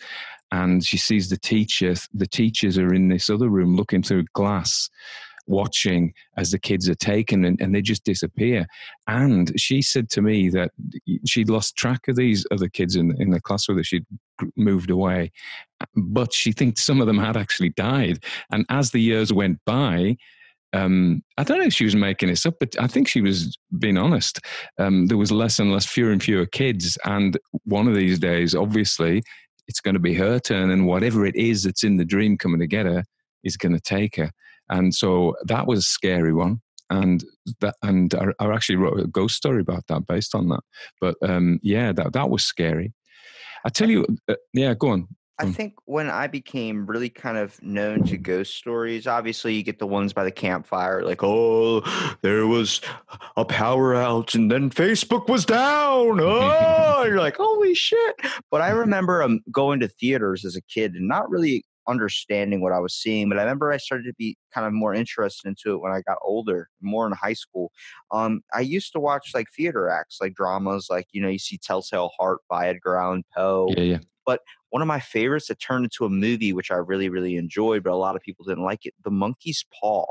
[0.50, 4.88] and she sees the teacher the teachers are in this other room looking through glass
[5.46, 8.66] watching as the kids are taken and, and they just disappear
[9.08, 10.70] and she said to me that
[11.26, 14.06] she'd lost track of these other kids in, in the class with her she'd
[14.56, 15.30] moved away
[15.96, 20.16] but she thinks some of them had actually died and as the years went by
[20.74, 23.56] um, I don't know if she was making this up, but I think she was
[23.78, 24.40] being honest.
[24.78, 26.96] Um, there was less and less, fewer and fewer kids.
[27.04, 29.22] And one of these days, obviously,
[29.68, 32.60] it's going to be her turn, and whatever it is that's in the dream coming
[32.60, 33.04] to get her
[33.44, 34.30] is going to take her.
[34.68, 36.60] And so that was a scary one.
[36.90, 37.24] And
[37.60, 40.60] that, and I, I actually wrote a ghost story about that based on that.
[41.00, 42.92] But um, yeah, that that was scary.
[43.64, 45.08] I tell you, uh, yeah, go on.
[45.38, 49.78] I think when I became really kind of known to ghost stories, obviously you get
[49.78, 51.80] the ones by the campfire, like, oh,
[52.22, 52.80] there was
[53.36, 56.20] a power out and then Facebook was down.
[56.20, 58.16] Oh, you're like, holy shit.
[58.50, 62.72] But I remember um, going to theaters as a kid and not really understanding what
[62.72, 63.28] I was seeing.
[63.28, 66.00] But I remember I started to be kind of more interested into it when I
[66.02, 67.72] got older, more in high school.
[68.10, 71.58] Um, I used to watch like theater acts, like dramas, like, you know, you see
[71.58, 73.98] Telltale Heart by Edgar Allan Poe Yeah, yeah.
[74.72, 77.92] One of my favorites that turned into a movie, which I really, really enjoyed, but
[77.92, 78.94] a lot of people didn't like it.
[79.04, 80.06] The Monkey's Paw.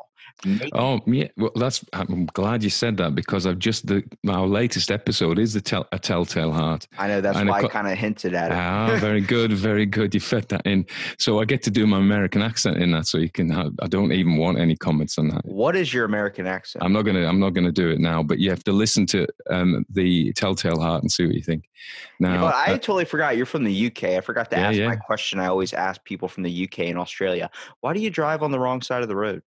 [0.45, 1.29] Make- Oh, yeah.
[1.35, 1.83] Well, that's.
[1.93, 5.87] I'm glad you said that because I've just the our latest episode is the tell,
[5.91, 6.87] a telltale heart.
[6.99, 8.55] I know that's and why I kind of hinted at it.
[8.55, 10.13] Ah, very good, very good.
[10.13, 10.85] You fed that in,
[11.17, 13.07] so I get to do my American accent in that.
[13.07, 13.49] So you can.
[13.49, 15.41] Have, I don't even want any comments on that.
[15.43, 16.83] what is your American accent?
[16.85, 17.25] I'm not gonna.
[17.25, 18.21] I'm not gonna do it now.
[18.21, 21.63] But you have to listen to um, the Telltale Heart and see what you think.
[22.19, 22.53] You Now, know what?
[22.55, 23.37] I uh, totally forgot.
[23.37, 24.03] You're from the UK.
[24.03, 25.39] I forgot to Yeah, ask my question.
[25.39, 27.49] I always ask people from the UK and Australia.
[27.81, 29.41] Why do you drive on the wrong side of the road?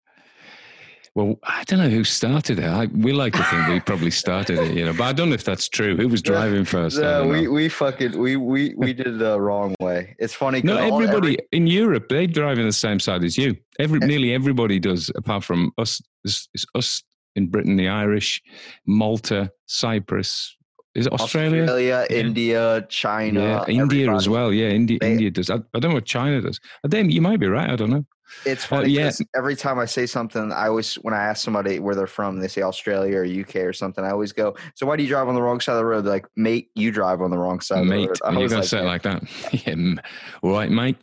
[1.14, 2.64] well, I don't know who started it.
[2.64, 4.94] I, we like to think we probably started it, you know.
[4.94, 5.94] But I don't know if that's true.
[5.94, 6.32] Who was Yeah.
[6.32, 6.98] driving first?
[6.98, 10.16] No, we, we fucking we we we did it the wrong way.
[10.18, 10.62] It's funny.
[10.62, 13.54] No, everybody every- in Europe they drive in the same side as you.
[13.78, 16.00] Every eh nearly everybody does, apart from us.
[16.24, 17.02] It's, it's us
[17.36, 18.40] in Britain, the Irish,
[18.86, 20.56] Malta, Cyprus.
[20.94, 21.62] Is it Australia?
[21.62, 22.16] Australia, Yeah.
[22.16, 24.52] India, China, yeah, India as well.
[24.52, 24.98] Yeah, India.
[25.00, 25.48] They- India does.
[25.50, 26.60] I, I don't know what China does.
[26.84, 27.70] Uh, Then you might be right.
[27.70, 28.04] I don't know.
[28.46, 29.04] It's Uh, funny yeah.
[29.04, 32.40] 'cause every time I say something, I always when I ask somebody where they're from,
[32.40, 34.04] they say Australia or UK or something.
[34.04, 36.04] I always go, "So why do you drive on the wrong side of the road?"
[36.04, 38.18] They're like, mate, you drive on the wrong side of the mate, road.
[38.24, 39.22] I you're to say it like that.
[39.66, 39.94] yeah,
[40.42, 40.96] all right, mate.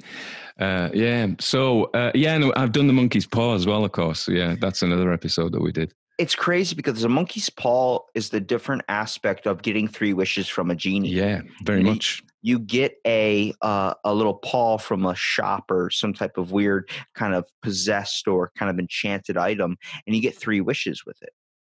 [0.59, 1.27] Uh, yeah.
[1.39, 3.85] So uh, yeah, no, I've done the monkey's paw as well.
[3.85, 4.27] Of course.
[4.27, 5.93] Yeah, that's another episode that we did.
[6.19, 10.69] It's crazy because the monkey's paw is the different aspect of getting three wishes from
[10.69, 11.09] a genie.
[11.09, 12.21] Yeah, very You- much.
[12.41, 16.89] you get a uh, a little paw from a shop or some type of weird
[17.15, 21.33] kind of possessed or kind of enchanted item, and you get three wishes with it.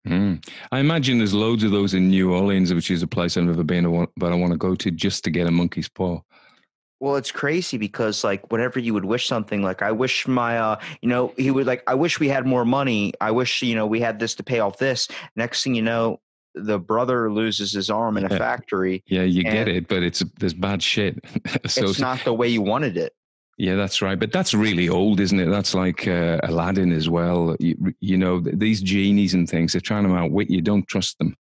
[0.08, 0.44] Mm.
[0.72, 3.64] I imagine there's loads of those in New Orleans, which is a place I've never
[3.64, 6.20] been, to, but I want to go to just to get a monkey's paw.
[7.02, 10.80] Well, it's crazy because like whenever you would wish something, like I wish my, uh,
[11.02, 13.12] you know, he would like, I wish we had more money.
[13.20, 15.08] I wish you know we had this to pay off this.
[15.36, 16.20] Next thing you know,
[16.54, 18.38] the brother loses his arm in a Yeah.
[18.38, 19.04] factory.
[19.08, 21.20] Yeah, you get it, but it's there's bad shit.
[21.68, 23.14] so it's not the way you wanted it.
[23.58, 24.20] yeah, that's right.
[24.20, 25.50] But that's really old, isn't it?
[25.50, 27.56] That's like uh, Aladdin as well.
[27.60, 30.62] You, you know, th- these genies and things, they're trying to outwit you.
[30.62, 31.36] Don't trust them.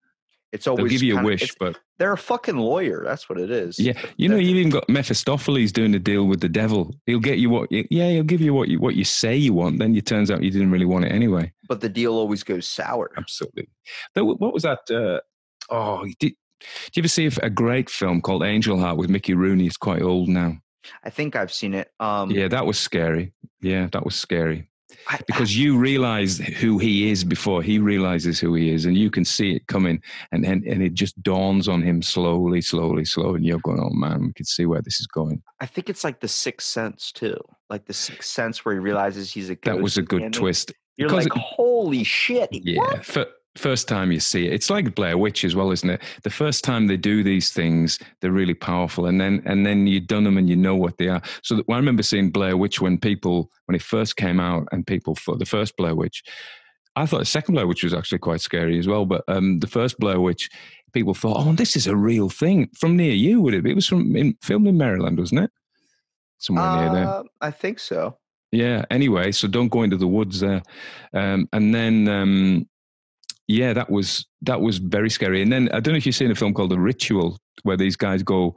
[0.51, 3.03] It's They'll always give you a wish, but They're a fucking lawyer.
[3.05, 3.79] That's what it is.
[3.79, 6.95] yeah, you know, you even got Mephistopheles doing a deal with the devil.
[7.05, 9.79] He'll get you what, yeah, he'll give you what you what you say you want.
[9.79, 11.51] Then it turns out you didn't really want it anyway.
[11.67, 13.11] But the deal always goes sour.
[13.15, 13.69] Absolutely.
[14.15, 14.79] But what was that?
[14.89, 15.19] Uh,
[15.69, 19.35] oh, did, did you ever see a, a great film called Angel Heart with Mickey
[19.35, 19.67] Rooney?
[19.67, 20.57] It's quite old now.
[21.03, 21.91] I think I've seen it.
[21.99, 23.33] Um, Yeah, that was scary.
[23.61, 24.69] Yeah, that was scary
[25.27, 29.25] because you realize who he is before he realizes who he is, and you can
[29.25, 33.45] see it coming, and and, and it just dawns on him slowly, slowly, slowly, and
[33.45, 36.19] you're going, "Oh man, we can see where this is going." I think it's like
[36.19, 37.37] the Sixth Sense too,
[37.69, 39.75] like the Sixth Sense where he realizes he's a ghost.
[39.77, 40.73] That was a good twist.
[40.97, 42.49] You're because like, it- holy shit!
[42.51, 45.89] Yeah, what?" Fir- first time you see it, it's like Blair Witch as well, isn't
[45.89, 46.01] it?
[46.23, 50.07] The first time they do these things, they're really powerful, and then and then you've
[50.07, 51.21] done them and you know what they are.
[51.43, 54.85] So that, I remember seeing Blair Witch when people when it first came out, and
[54.85, 56.23] people thought the first Blair Witch.
[56.95, 59.67] I thought the second Blair Witch was actually quite scary as well, but um, the
[59.67, 60.49] first Blair Witch,
[60.91, 63.63] people thought, "Oh, this is a real thing from near you." Would it?
[63.63, 63.71] be?
[63.71, 65.51] It was from in, filmed in Maryland, wasn't it?
[66.39, 67.07] Somewhere near there.
[67.07, 68.17] Uh, I think so.
[68.51, 68.85] Yeah.
[68.89, 70.63] Anyway, so don't go into the woods there.
[71.13, 72.67] Um, and then, um,
[73.49, 75.41] yeah, that was that was very scary.
[75.41, 77.95] And then I don't know if you've seen a film called The Ritual, where these
[77.95, 78.55] guys go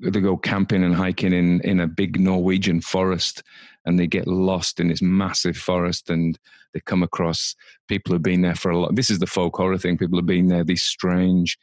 [0.00, 3.44] they go camping and hiking in in a big Norwegian forest,
[3.84, 6.36] and they get lost in this massive forest, and
[6.74, 7.54] they come across
[7.86, 8.96] people who've been there for a lot.
[8.96, 9.96] This is the folk horror thing.
[9.96, 10.64] People have been there.
[10.64, 11.56] These strange.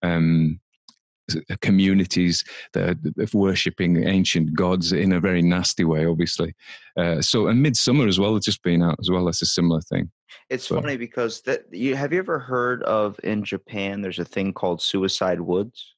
[0.00, 0.60] Um,
[1.60, 6.54] communities that are worshipping ancient gods in a very nasty way, obviously.
[6.96, 9.24] Uh, so, and Midsummer as well has just been out as well.
[9.24, 10.10] That's a similar thing.
[10.50, 14.02] It's So- funny because that you have you ever heard of in Japan?
[14.02, 15.94] There's a thing called Suicide Woods.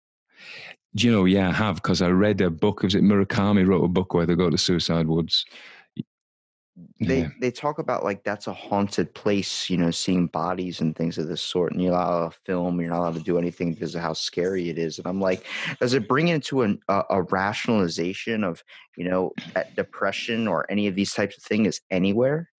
[0.94, 1.24] Do you know?
[1.26, 2.82] Yeah, I have because I read a book.
[2.82, 5.44] Was it Murakami wrote a book where they go to suicide woods?
[7.00, 7.30] They Yeah.
[7.40, 11.26] they talk about like that's a haunted place, you know, seeing bodies and things of
[11.26, 13.94] this sort, and you're not allowed to film, you're not allowed to do anything because
[13.94, 14.98] of how scary it is.
[14.98, 15.46] And I'm like,
[15.80, 18.62] does it bring into an, a, a rationalization of
[18.96, 22.50] you know that depression or any of these types of things anywhere?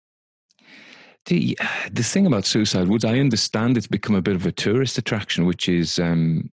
[1.26, 1.58] The
[1.92, 5.44] the thing about Suicide Woods, I understand it's become a bit of a tourist attraction,
[5.44, 6.50] which is um,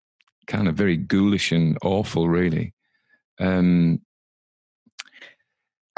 [0.47, 2.73] kind of very ghoulish and awful, really.
[3.39, 4.01] Um,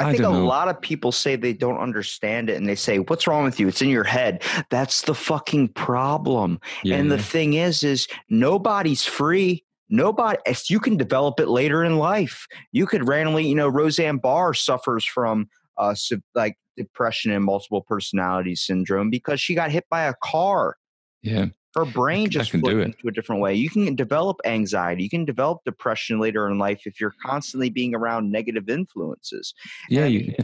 [0.02, 0.46] I, I think a know.
[0.46, 3.68] lot of people say they don't understand it and they say, What's wrong with you?
[3.68, 4.44] It's in your head.
[4.70, 6.60] That's the fucking problem.
[6.84, 9.64] yeah, and the thing is, is nobody's free.
[9.90, 10.38] Nobody,
[10.68, 12.48] you can develop it later in life.
[12.72, 15.96] You could randomly, you know, Roseanne Barr suffers from uh,
[16.34, 20.78] like depression and multiple personality syndrome because she got hit by a car.
[21.22, 21.48] yeah.
[21.76, 22.86] Her brain just can do it.
[22.86, 23.56] into a different way.
[23.56, 25.04] You can develop anxiety.
[25.04, 29.54] You can develop depression later in life if you're constantly being around negative influences.
[29.90, 30.36] Yeah, I you.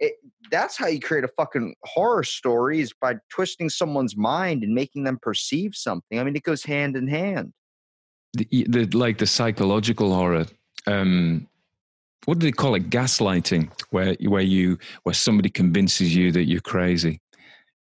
[0.00, 0.14] It,
[0.50, 5.04] that's how you create a fucking horror story is by twisting someone's mind and making
[5.04, 6.18] them perceive something.
[6.18, 7.52] I mean, it goes hand in hand.
[8.34, 10.46] the, the like the psychological horror.
[10.86, 11.48] Um,
[12.26, 12.90] what do they call it?
[12.90, 17.20] Gaslighting, where where you where somebody convinces you that you're crazy,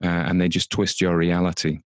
[0.04, 1.80] uh, and they just twist your reality.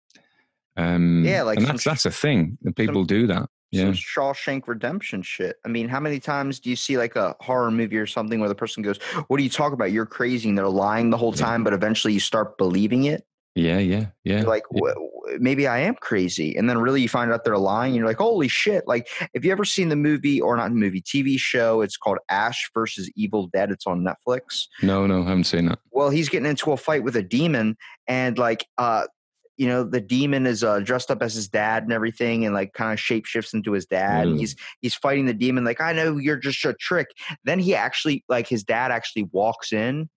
[0.76, 2.58] Um, Yeah, like and that's that's a thing.
[2.76, 3.48] People do that.
[3.70, 5.56] Yeah, Some Shawshank Redemption shit.
[5.64, 8.48] I mean, how many times do you see like a horror movie or something where
[8.50, 8.98] the person goes,
[9.28, 9.92] "What are you talking about?
[9.92, 11.46] You're crazy," and they're lying the whole Yeah.
[11.46, 13.24] time, but eventually you start believing it.
[13.54, 14.38] yeah, yeah, yeah.
[14.40, 14.80] You're like, yeah.
[14.94, 17.90] "Wh- wh- maybe I am crazy, and then really you find out they're lying.
[17.92, 18.84] And you're like, holy shit!
[18.86, 21.80] Like, have you ever seen the movie or not movie TV show?
[21.82, 23.70] It's called Ash versus Evil Dead.
[23.70, 24.64] It's on Netflix.
[24.82, 25.78] No, no, I haven't seen that.
[25.90, 29.04] well he's getting into a fight with a demon and like uh
[29.62, 32.72] you know the demon is uh dressed up as his dad and everything and like
[32.72, 36.16] kind of shapeshifts into his dad and he's he's fighting the demon like i know
[36.16, 37.06] you're just a trick
[37.44, 40.08] then he actually like his dad actually walks in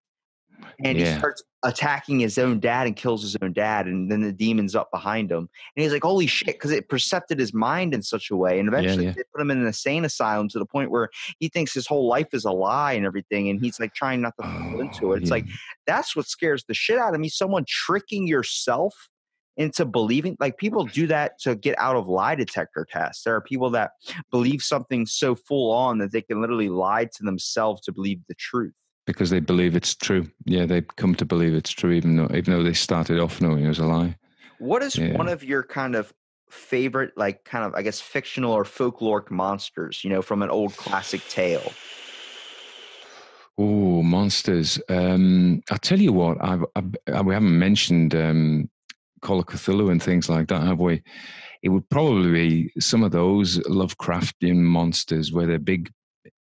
[0.83, 4.31] and he starts attacking his own dad and kills his own dad and then the
[4.31, 8.01] demon's up behind him and he's like holy shit because it percepted his mind in
[8.01, 9.11] such a way and eventually yeah.
[9.11, 12.07] they put him in an insane asylum to the point where he thinks his whole
[12.07, 15.23] life is a lie and everything and he's like trying not to fall into it
[15.23, 15.43] it's Oh, yeah.
[15.43, 15.45] like
[15.85, 17.29] that's what scares the shit out of me.
[17.29, 19.09] Someone tricking yourself
[19.57, 23.41] into believing like people do that to get out of lie detector tests there are
[23.41, 23.91] people that
[24.31, 28.35] believe something so full on that they can literally lie to themselves to believe the
[28.35, 28.73] truth
[29.07, 30.27] because they believe it's true.
[30.45, 33.63] Yeah, they come to believe it's true, even though even though they started off knowing
[33.63, 34.15] it was a lie.
[34.57, 35.15] what is Yeah.
[35.15, 36.11] one of your kind of
[36.49, 40.75] favorite like kind of i guess fictional or folkloric monsters you know from an old
[40.77, 41.71] classic tale
[43.57, 44.79] Oh, monsters!
[44.89, 46.37] Um, I'll tell you what.
[46.43, 48.69] I've, I've we haven't mentioned um,
[49.25, 51.01] Call of Cthulhu and things like that, have we?
[51.63, 55.91] It would probably be some of those Lovecraftian monsters where they're big,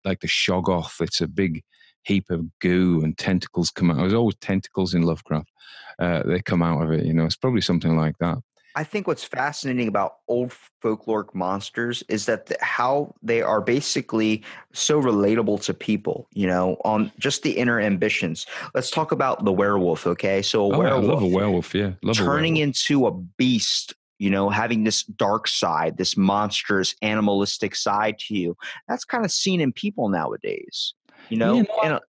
[0.05, 1.01] like the Shoggoth.
[1.01, 1.63] It's a big
[2.03, 3.97] heap of goo and tentacles come out.
[3.97, 5.51] There's always tentacles in Lovecraft.
[5.99, 7.07] Uh, they come out of it.
[7.07, 8.37] You know, it's probably something like that.
[8.77, 10.53] I think what's fascinating about old
[10.83, 16.77] folkloric monsters is that the, how they are basically so relatable to people, you know,
[16.85, 18.47] on just the inner ambitions.
[18.75, 20.43] Let's talk about the werewolf, okay?
[20.43, 21.75] So a Oh, I werewolf love a werewolf.
[21.75, 22.91] Yeah, love turning a werewolf.
[22.91, 28.57] into a beast, you know, having this dark side, this monstrous animalistic side to you.
[28.89, 30.95] That's kind of seen in people nowadays.
[31.29, 32.01] You know, Yeah, no,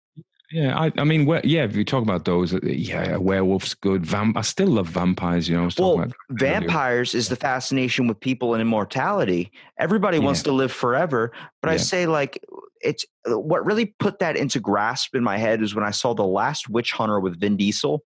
[0.52, 1.64] Yeah, I, I mean, we- yeah.
[1.64, 4.06] If you talk about those, uh, yeah, werewolf's good.
[4.06, 5.50] Vamp- I still love vampires.
[5.50, 9.52] You know, I was talking Well, vampires is the fascination with people and immortality.
[9.80, 11.32] Everybody wants to live forever,
[11.62, 12.44] but I say like
[12.82, 16.14] it's uh, what really put that into grasp in my head is when I saw
[16.14, 18.04] the last Witch Hunter with Vin Diesel,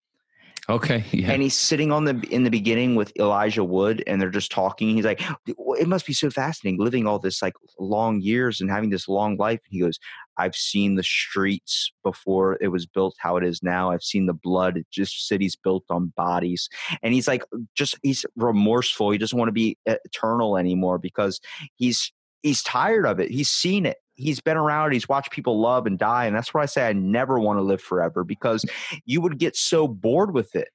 [0.69, 4.29] Okay, yeah, and he's sitting on the in the beginning with Elijah Wood, and they're
[4.29, 4.95] just talking.
[4.95, 8.89] He's like, "It must be so fascinating living all this like long years and having
[8.89, 9.99] this long life." And he goes,
[10.37, 13.91] "I've seen the streets before it was built how it is now.
[13.91, 14.81] I've seen the blood.
[14.91, 16.67] Just cities built on bodies."
[17.03, 17.43] And he's like,
[17.75, 19.11] just he's remorseful.
[19.11, 21.39] He doesn't want to be uh, eternal anymore because
[21.75, 22.11] he's
[22.41, 23.31] he's tired of it.
[23.31, 23.97] He's seen it.
[24.15, 24.93] He's been around.
[24.93, 27.63] He's watched people love and die, and that's why I say I never want to
[27.63, 28.65] live forever because
[29.05, 30.69] you would get so bored with it.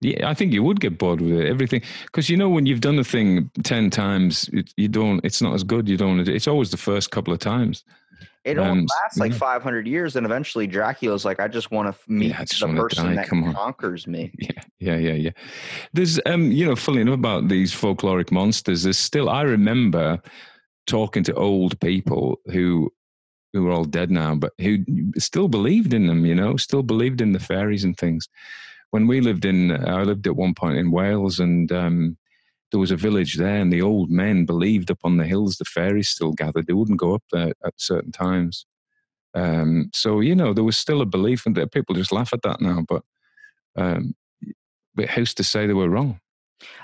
[0.00, 0.28] yeah.
[0.28, 1.48] I think you would get bored with it.
[1.48, 5.20] Everything because you know when you've done a thing ten times, it, you don't.
[5.24, 5.88] It's not as good.
[5.88, 6.16] You don't.
[6.16, 7.84] want to do- It's always the first couple of times.
[8.44, 9.38] It only Um, lasts like yeah.
[9.38, 13.14] 500 years, and eventually Dracula's like, I just want to meet just the person die,
[13.14, 14.32] that conquers me.
[14.40, 14.50] Yeah,
[14.80, 15.30] yeah, yeah, yeah.
[15.92, 18.82] There's, um, you know, funny enough about these folkloric monsters.
[18.82, 19.28] There's still.
[19.30, 20.20] I remember
[20.86, 22.92] talking to old people who
[23.52, 24.78] who are all dead now, but who
[25.18, 26.24] still believed in them.
[26.24, 28.28] You know, still believed in the fairies and things.
[28.90, 32.16] When we lived in, I lived at one point in Wales, and um,
[32.70, 35.64] there was a village there, and the old men believed up on the hills the
[35.64, 36.66] fairies still gathered.
[36.66, 38.66] They wouldn't go up there at certain times.
[39.34, 42.60] Um, so you know, there was still a belief, and people just laugh at that
[42.60, 42.84] now.
[42.88, 43.02] But
[43.76, 44.14] um,
[44.94, 46.20] but who's to say they were wrong?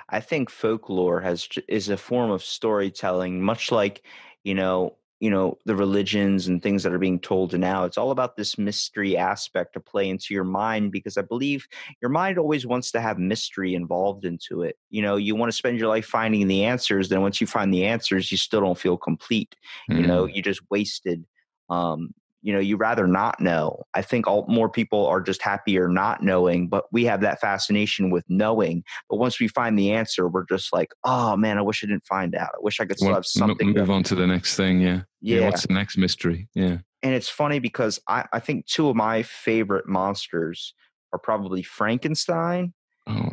[0.08, 4.02] I think folklore has is a form of storytelling, much like
[4.44, 7.84] you know, you know, the religions and things that are being told now.
[7.84, 11.66] It's all about this mystery aspect to play into your mind because I believe
[12.00, 14.76] your mind always wants to have mystery involved into it.
[14.90, 17.08] You know, you want to spend your life finding the answers.
[17.08, 19.56] Then once you find the answers, you still don't feel complete.
[19.88, 20.34] you know Mm.
[20.34, 21.24] you just wasted
[21.70, 22.14] um
[22.48, 26.22] you know you rather not know i think all more people are just happier not
[26.22, 30.46] knowing but we have that fascination with knowing but once we find the answer we're
[30.48, 33.12] just like oh man i wish i didn't find out i wish i could still
[33.12, 34.80] have something move on to the next thing.
[34.80, 35.02] Yeah.
[35.20, 36.48] yeah, What's the next mystery?
[36.54, 36.78] Yeah.
[37.02, 40.72] and it's funny because I, I think two of my favorite monsters
[41.12, 42.72] are probably frankenstein
[43.06, 43.28] Oh,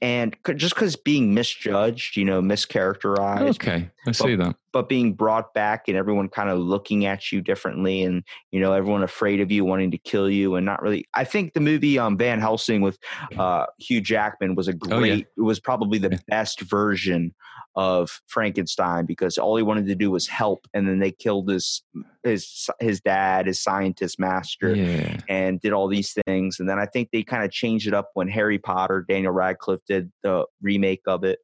[0.00, 3.90] and just because being misjudged you know mischaracterized okay.
[4.06, 4.56] I see that.
[4.74, 8.72] But being brought back and everyone kind of looking at you differently and you know
[8.74, 11.98] everyone afraid of you wanting to kill you and not really i think the movie
[11.98, 12.98] um van helsing with
[13.38, 15.24] uh hugh jackman was a Oh, great yeah.
[15.38, 16.18] it was probably the Yeah.
[16.28, 17.32] best version
[17.76, 21.82] of frankenstein because all he wanted to do was help and then they killed his
[22.24, 25.18] his his dad his scientist master Yeah.
[25.28, 26.58] and did all these things.
[26.60, 29.80] And then I think they kind of changed it up when Harry Potter, Daniel Radcliffe
[29.86, 31.38] did the remake of it,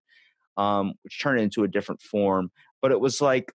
[0.56, 2.50] um, which turned it into a different form.
[2.82, 3.52] But it was like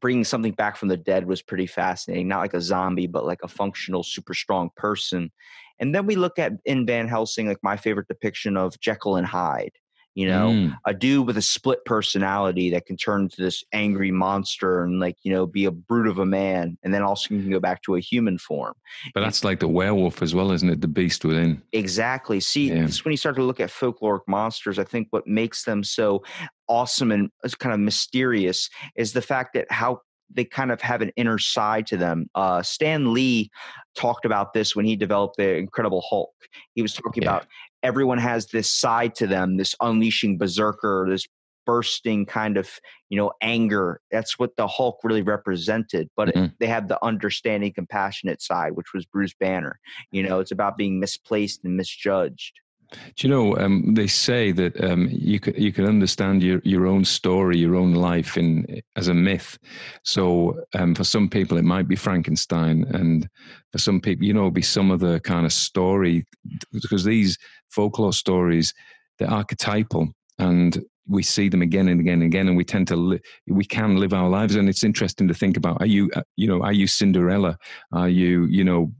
[0.00, 2.28] bringing something back from the dead was pretty fascinating.
[2.28, 5.30] Not like a zombie, but like a functional, super strong person.
[5.78, 9.26] And then we look at in Van Helsing, like my favorite depiction of Jekyll and
[9.26, 9.72] Hyde.
[10.14, 10.76] You know, Mm.
[10.86, 15.16] a dude with a split personality that can turn into this angry monster and like
[15.22, 17.94] you know be a brute of a man and then also can go back to
[17.94, 18.74] a human form
[19.14, 20.80] But that's like the werewolf as well, isn't it?
[20.80, 21.62] The beast within.
[21.72, 22.40] Exactly.
[22.40, 22.88] See, Yeah.
[23.04, 26.24] when you start to look at folkloric monsters, I think what makes them so
[26.68, 27.30] awesome and
[27.60, 30.00] kind of mysterious is the fact that how
[30.32, 32.28] they kind of have an inner side to them.
[32.36, 33.50] Uh, Stan Lee
[33.96, 36.30] talked about this when he developed the Incredible Hulk.
[36.74, 37.30] He was talking Yeah.
[37.30, 37.46] about
[37.82, 41.26] everyone has this side to them, this unleashing berserker, this
[41.66, 42.68] bursting kind of
[43.10, 44.00] you know anger.
[44.10, 46.08] That's what the Hulk really represented.
[46.16, 46.54] But it- Mhm.
[46.58, 49.78] they have the understanding, compassionate side, which was Bruce Banner.
[50.10, 52.58] You know, it's about being misplaced and misjudged.
[52.90, 53.56] Do you know?
[53.56, 57.76] Um, they say that um, you can you can understand your, your own story, your
[57.76, 59.58] own life in as a myth.
[60.04, 63.28] So um, for some people, it might be Frankenstein, and
[63.72, 66.26] for some people, you know, be some other kind of story
[66.72, 67.38] because these
[67.68, 68.74] folklore stories
[69.18, 72.96] they're archetypal, and we see them again and again and again, and we tend to
[72.96, 74.56] li- we can live our lives.
[74.56, 77.56] And it's interesting to think about: Are you uh, you know are you Cinderella?
[77.92, 78.92] Are you you know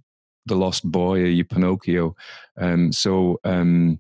[0.51, 1.23] the lost boy?
[1.23, 2.15] Are you Pinocchio?
[2.59, 3.99] Um, so um,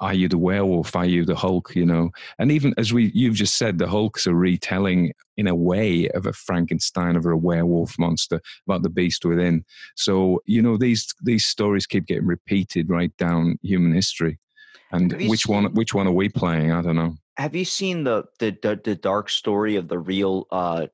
[0.00, 0.94] are you the werewolf?
[0.94, 1.74] Are you the Hulk?
[1.74, 5.54] You know, and even as we you've just said, the Hulk's a retelling in a
[5.54, 9.64] way of a Frankenstein of a werewolf monster about the beast within.
[9.96, 14.38] So you know these these stories keep getting repeated right down human history.
[14.90, 16.72] And which seen, one which one are we playing?
[16.72, 17.14] I don't know.
[17.36, 20.86] Have you seen the the the, the dark story of the real uh,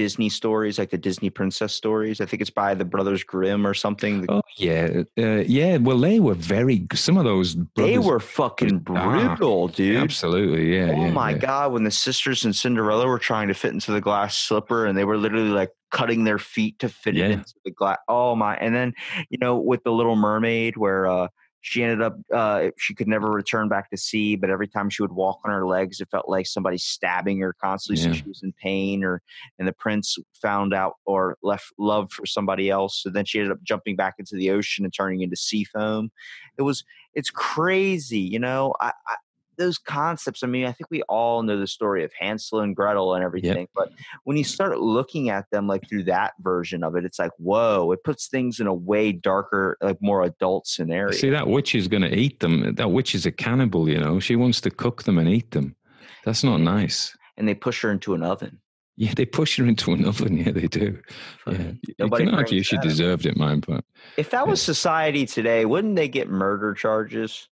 [0.00, 2.22] Disney stories, like the Disney princess stories.
[2.22, 4.24] I think it's by the Brothers Grimm or something.
[4.30, 5.76] Oh yeah, uh, yeah.
[5.76, 6.86] Well, they were very.
[6.94, 9.98] Some of those they were fucking brutal, dude.
[9.98, 10.94] Absolutely, yeah.
[10.96, 11.36] Oh yeah, my yeah.
[11.36, 14.96] god, when the sisters and Cinderella were trying to fit into the glass slipper, and
[14.96, 17.26] they were literally like cutting their feet to fit yeah.
[17.26, 17.98] it into the glass.
[18.08, 18.56] Oh my!
[18.56, 18.94] And then
[19.28, 21.28] you know, with the Little Mermaid, where uh,
[21.62, 25.02] she ended up uh, she could never return back to sea but every time she
[25.02, 28.12] would walk on her legs it felt like somebody stabbing her constantly yeah.
[28.12, 29.22] so she was in pain or
[29.58, 33.52] and the prince found out or left love for somebody else so then she ended
[33.52, 36.10] up jumping back into the ocean and turning into sea foam
[36.58, 36.84] it was
[37.14, 39.16] it's crazy you know I, I
[39.60, 43.14] those concepts, I mean, I think we all know the story of Hansel and Gretel
[43.14, 43.70] and everything, yep.
[43.74, 43.92] but
[44.24, 47.92] when you start looking at them like through that version of it, it's like, whoa,
[47.92, 51.12] it puts things in a way darker, like more adult scenario.
[51.12, 52.74] See, that witch is going to eat them.
[52.74, 54.18] That witch is a cannibal, you know.
[54.18, 55.76] She wants to cook them and eat them.
[56.24, 57.16] That's not nice.
[57.36, 58.60] And they push her into an oven.
[58.96, 60.36] Yeah, they push her into an oven.
[60.36, 60.98] Yeah, they do.
[61.46, 61.72] Yeah.
[61.98, 63.60] Nobody you can argue she deserved it, man.
[63.60, 63.84] But
[64.18, 67.48] if that was society today, wouldn't they get murder charges?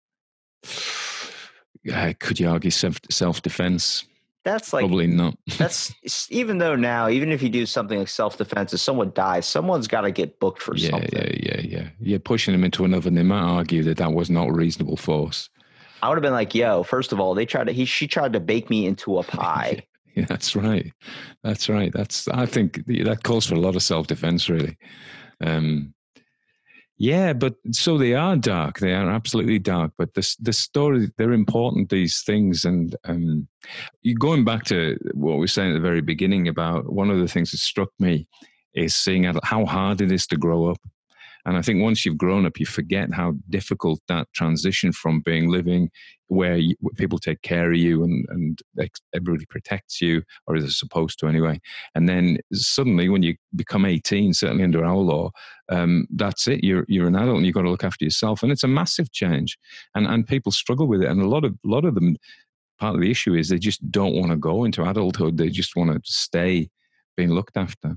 [1.92, 4.04] Uh, could you argue self self defense?
[4.44, 5.36] That's like probably not.
[5.58, 5.94] that's
[6.30, 9.88] even though now, even if you do something like self defense, if someone dies, someone's
[9.88, 11.10] got to get booked for yeah, something.
[11.12, 11.88] Yeah, yeah, yeah.
[12.00, 15.50] You're pushing them into another, and they might argue that that was not reasonable force.
[16.02, 18.32] I would have been like, "Yo, first of all, they tried to he she tried
[18.32, 19.82] to bake me into a pie."
[20.14, 20.92] yeah, that's right.
[21.42, 21.92] That's right.
[21.92, 24.76] That's I think that calls for a lot of self defense, really.
[25.40, 25.94] Um,
[26.98, 28.80] yeah, but so they are dark.
[28.80, 29.92] They are absolutely dark.
[29.96, 31.90] But the the story, they're important.
[31.90, 33.46] These things, and um,
[34.18, 37.28] going back to what we were saying at the very beginning about one of the
[37.28, 38.26] things that struck me
[38.74, 40.78] is seeing how hard it is to grow up
[41.48, 45.48] and I think once you've grown up, you forget how difficult that transition from being
[45.48, 45.88] living
[46.26, 48.60] where, you, where people take care of you and, and
[49.14, 51.58] everybody protects you, or is supposed to anyway.
[51.94, 55.30] And then suddenly, when you become 18, certainly under our law,
[55.70, 56.62] um, that's it.
[56.62, 59.10] You're you're an adult and you've got to look after yourself, and it's a massive
[59.10, 59.56] change.
[59.94, 62.16] And and people struggle with it, and a lot of lot of them.
[62.78, 65.38] Part of the issue is they just don't want to go into adulthood.
[65.38, 66.68] They just want to stay
[67.16, 67.96] being looked after.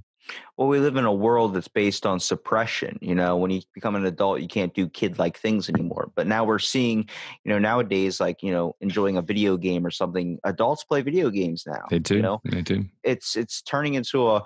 [0.57, 2.99] Well, we live in a world that's based on suppression.
[3.01, 6.11] You know, when you become an adult, you can't do kid like things anymore.
[6.15, 7.09] But now we're seeing,
[7.43, 11.29] you know, nowadays, like, you know, enjoying a video game or something, adults play video
[11.29, 11.85] games now.
[11.89, 12.17] They do.
[12.17, 12.85] You know, they do.
[13.03, 14.43] It's, it's turning into a,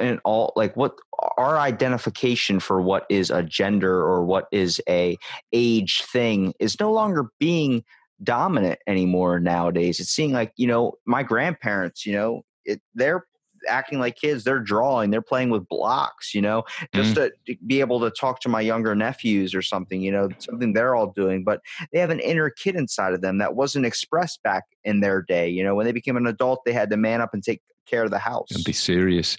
[0.00, 0.96] an all like what
[1.38, 5.16] our identification for what is a gender or what is a
[5.52, 7.84] age thing is no longer being
[8.22, 10.00] dominant anymore nowadays.
[10.00, 13.26] It's seeing like, you know, my grandparents, you know, it, they're
[13.68, 14.44] acting like kids.
[14.44, 16.64] They're drawing, they're playing with blocks, you know,
[16.94, 17.30] just mm.
[17.46, 20.94] to be able to talk to my younger nephews or something, you know, something they're
[20.94, 21.44] all doing.
[21.44, 21.60] But
[21.92, 25.48] they have an inner kid inside of them that wasn't expressed back in their day.
[25.48, 28.04] You know, when they became an adult, they had to man up and take care
[28.04, 29.36] of the house and be serious.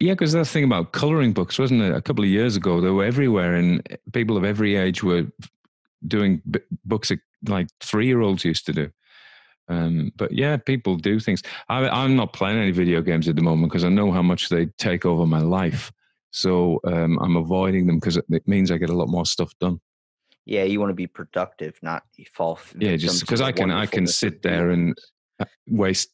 [0.00, 1.94] Yeah, because that's the thing about coloring books, wasn't it?
[1.94, 5.26] A couple of years ago, they were everywhere, and people of every age were
[6.06, 7.10] doing b- books
[7.46, 8.90] like three year olds used to do.
[9.68, 11.42] Um, but yeah, people do things.
[11.68, 14.48] I, am not playing any video games at the moment because I know how much
[14.48, 15.92] they take over my life.
[16.30, 19.80] So um, I'm avoiding them because it means I get a lot more stuff done.
[20.44, 22.58] Yeah, you want to be productive, not fall.
[22.78, 24.96] Yeah, just because I can, I can sit there and
[25.38, 26.10] uh, waste,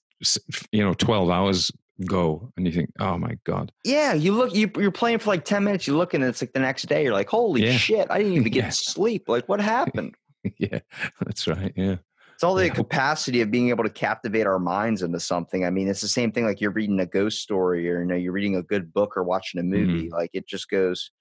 [0.73, 1.71] you know, 12 hours
[2.07, 5.45] go and you think oh my god yeah you look you, you're playing for like
[5.45, 7.77] 10 minutes you look and it's like the next day you're like holy yeah.
[7.77, 8.71] shit i didn't even get yeah.
[8.71, 10.15] sleep like what happened
[10.59, 10.81] yeah
[11.25, 11.97] that's right yeah
[12.35, 12.75] it's all the yeah.
[12.75, 15.65] capacity of being able to captivate our minds into something.
[15.65, 18.17] I mean, it's the same thing like you're reading a ghost story or you know
[18.17, 20.07] you're reading a good book or watching a movie.
[20.07, 20.15] Mm-hmm.
[20.15, 21.13] Like it just goes,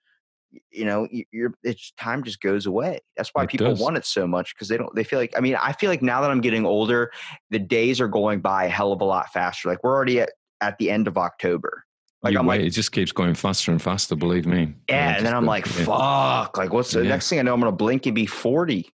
[0.72, 3.00] you know, you're it's time just goes away.
[3.16, 3.80] That's why it people does.
[3.80, 4.94] want it so much because they don't.
[4.96, 5.34] They feel like.
[5.38, 7.12] I mean, I feel like now that I'm getting older,
[7.52, 9.70] the days are going by a hell of a lot faster.
[9.70, 10.32] Like we're already at
[10.62, 11.86] at the end of October.
[12.24, 14.16] Like I'm wait, like, it just keeps going faster and faster.
[14.16, 14.74] Believe me.
[14.90, 16.58] Yeah, and then I'm like, fuck.
[16.58, 17.10] Like, what's the yeah.
[17.10, 17.54] next thing I know?
[17.54, 18.90] I'm gonna blink and be 40.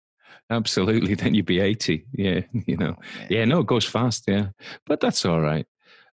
[0.49, 1.15] Absolutely.
[1.15, 2.05] Then you'd be 80.
[2.13, 2.95] Yeah, you know.
[2.97, 3.25] Oh.
[3.29, 4.25] Yeah, no, it goes fast.
[4.27, 4.47] Yeah,
[4.85, 5.65] but that's all right.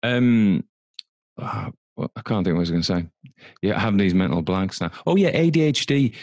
[0.03, 0.64] Um,
[1.38, 3.07] well, I can't think what I was going to say.
[3.61, 4.91] Yeah, having these mental blanks now.
[5.06, 6.14] Oh yeah, ADHD.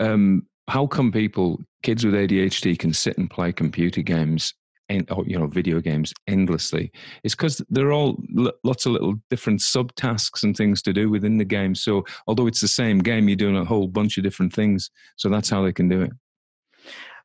[0.00, 4.54] Um, how come people, kids with ADHD, can sit and play computer games
[4.90, 6.90] and or, you know video games endlessly?
[7.24, 11.38] It's because they're all l- lots of little different subtasks and things to do within
[11.38, 11.74] the game.
[11.74, 14.90] So although it's the same game, you're doing a whole bunch of different things.
[15.16, 16.12] So that's how they can do it.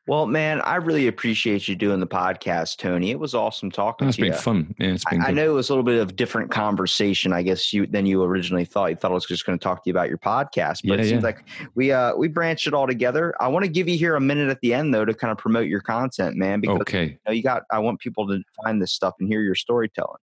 [0.05, 3.11] Well, man, I really appreciate you doing the podcast, Tony.
[3.11, 4.31] It was awesome talking That's to you.
[4.31, 4.75] been fun.
[4.77, 5.21] Yeah, it's been.
[5.21, 8.05] I, I know it was a little bit of different conversation, I guess, you than
[8.05, 8.89] you originally thought.
[8.89, 11.05] You thought I was just going to talk to you about your podcast, but Yeah,
[11.05, 11.27] it seems yeah.
[11.27, 13.34] like we uh we branched it all together.
[13.39, 15.38] I want to give you here a minute at the end though to kind of
[15.38, 17.05] promote your content, man, because Okay.
[17.05, 20.19] you, know, you got I want people to find this stuff and hear your storytelling.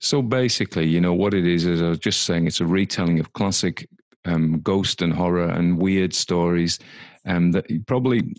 [0.00, 3.20] So basically, you know what it is is I was just saying it's a retelling
[3.20, 3.88] of classic
[4.26, 6.78] um, ghost and horror and weird stories.
[7.24, 8.34] Um, that probably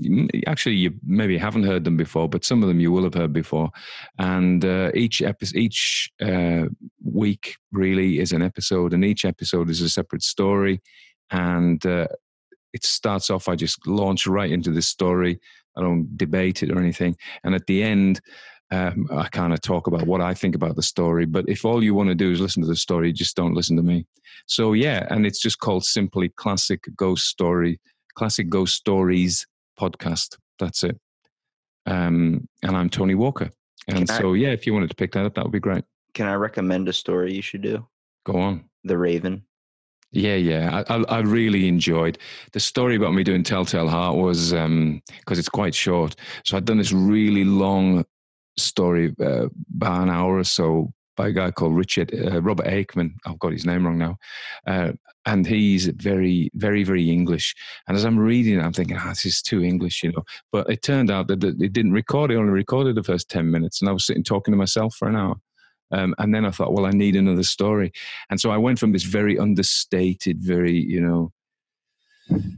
[0.45, 3.31] actually you maybe haven't heard them before, but some of them you will have heard
[3.31, 3.69] before.
[4.19, 6.65] And uh, each episode, each uh,
[7.01, 10.81] week really is an episode, and each episode is a separate story.
[11.31, 12.07] And uh,
[12.73, 13.47] it starts off.
[13.47, 15.39] I just launch right into this story.
[15.77, 17.15] I don't debate it or anything.
[17.43, 18.19] And at the end,
[18.71, 21.25] um, I kind of talk about what I think about the story.
[21.25, 23.77] But if all you want to do is listen to the story, just don't listen
[23.77, 24.05] to me.
[24.47, 27.79] So yeah, and it's just called simply Classic Ghost Story,
[28.15, 29.45] Classic Ghost Stories
[29.79, 30.37] Podcast.
[30.59, 30.99] That's it.
[31.85, 33.49] Um, and I'm Tony Walker.
[33.87, 35.83] And I- so yeah, if you wanted to pick that up, that would be great.
[36.13, 37.85] Can I recommend a story you should do?
[38.25, 38.65] Go on.
[38.83, 39.43] The Raven.
[40.11, 40.83] Yeah, yeah.
[40.87, 42.19] I, I, I really enjoyed
[42.51, 46.15] the story about me doing Telltale Heart was because it's quite short.
[46.45, 48.05] So I'd done this really long
[48.57, 53.13] story, uh, about an hour or so, by a guy called Richard uh, Robert Aickman.
[53.25, 54.17] I've got his name wrong now,
[54.67, 54.91] uh,
[55.25, 57.55] and he's very, very, very English.
[57.87, 60.23] And as I'm reading, I'm thinking, ah, this is too English, you know.
[60.51, 62.31] But it turned out that it it didn't record.
[62.31, 65.07] It only recorded the first ten minutes, and I was sitting talking to myself for
[65.07, 65.35] an hour.
[65.91, 67.91] Um, and then I thought, well, I need another story.
[68.31, 71.31] And so I went from this very understated, very, you know,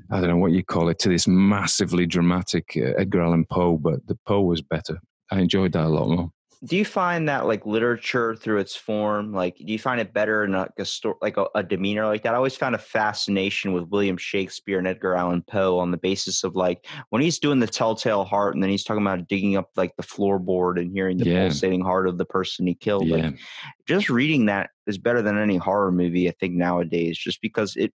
[0.10, 3.78] I don't know what you call it, to this massively dramatic uh, Edgar Allan Poe,
[3.78, 5.00] but the Poe was better.
[5.32, 6.32] I enjoyed that a lot more.
[6.66, 10.44] Do you find that like literature through its form, like do you find it better
[10.44, 12.34] in like a story, like a, a demeanor like that?
[12.34, 16.44] I always found a fascination with William Shakespeare and Edgar Allan Poe on the basis
[16.44, 19.70] of like when he's doing the Telltale Heart, and then he's talking about digging up
[19.76, 21.44] like the floorboard and hearing the Yeah.
[21.44, 23.08] pulsating heart of the person he killed.
[23.08, 23.40] Yeah, Like
[23.88, 27.94] just reading that is better than any horror movie I think nowadays, just because it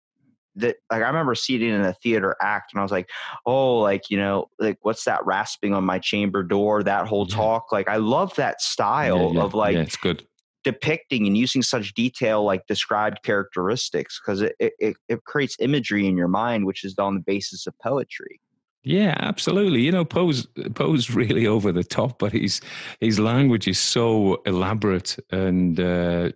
[0.56, 3.10] that like I remember seeing it in a theater act and I was like,
[3.46, 6.84] oh, like you know, like what's that rasping on my chamber door?
[6.84, 7.36] That whole Yeah.
[7.36, 10.26] talk, like I love that style Yeah, yeah, of like it's good.
[10.64, 16.08] depicting and using such detail, like described characteristics, because it, it it it creates imagery
[16.08, 18.40] in your mind, which is on the basis of poetry.
[18.84, 19.82] Yeah, absolutely.
[19.82, 22.62] You know, Poe's Poe's really over the top, but his
[23.00, 26.30] his language is so elaborate and uh,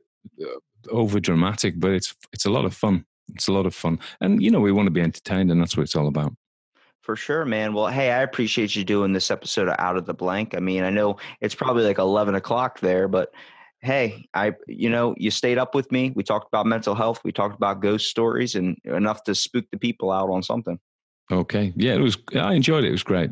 [0.90, 1.80] over dramatic.
[1.80, 3.06] But it's it's a lot of fun.
[3.36, 5.76] It's a lot of fun, and you know, we want to be entertained, and that's
[5.78, 6.34] what it's all about.
[7.02, 7.74] For sure, man.
[7.74, 10.54] Well, hey, I appreciate you doing this episode of Out of the Blank.
[10.56, 13.32] I mean, I know it's probably like eleven o'clock there, but
[13.82, 16.12] hey, I you know, you stayed up with me.
[16.16, 17.22] We talked about mental health.
[17.24, 20.80] We talked about ghost stories, and enough to spook the people out on something.
[21.32, 22.18] Okay, yeah, it was.
[22.36, 22.90] I enjoyed it.
[22.90, 23.28] It was great.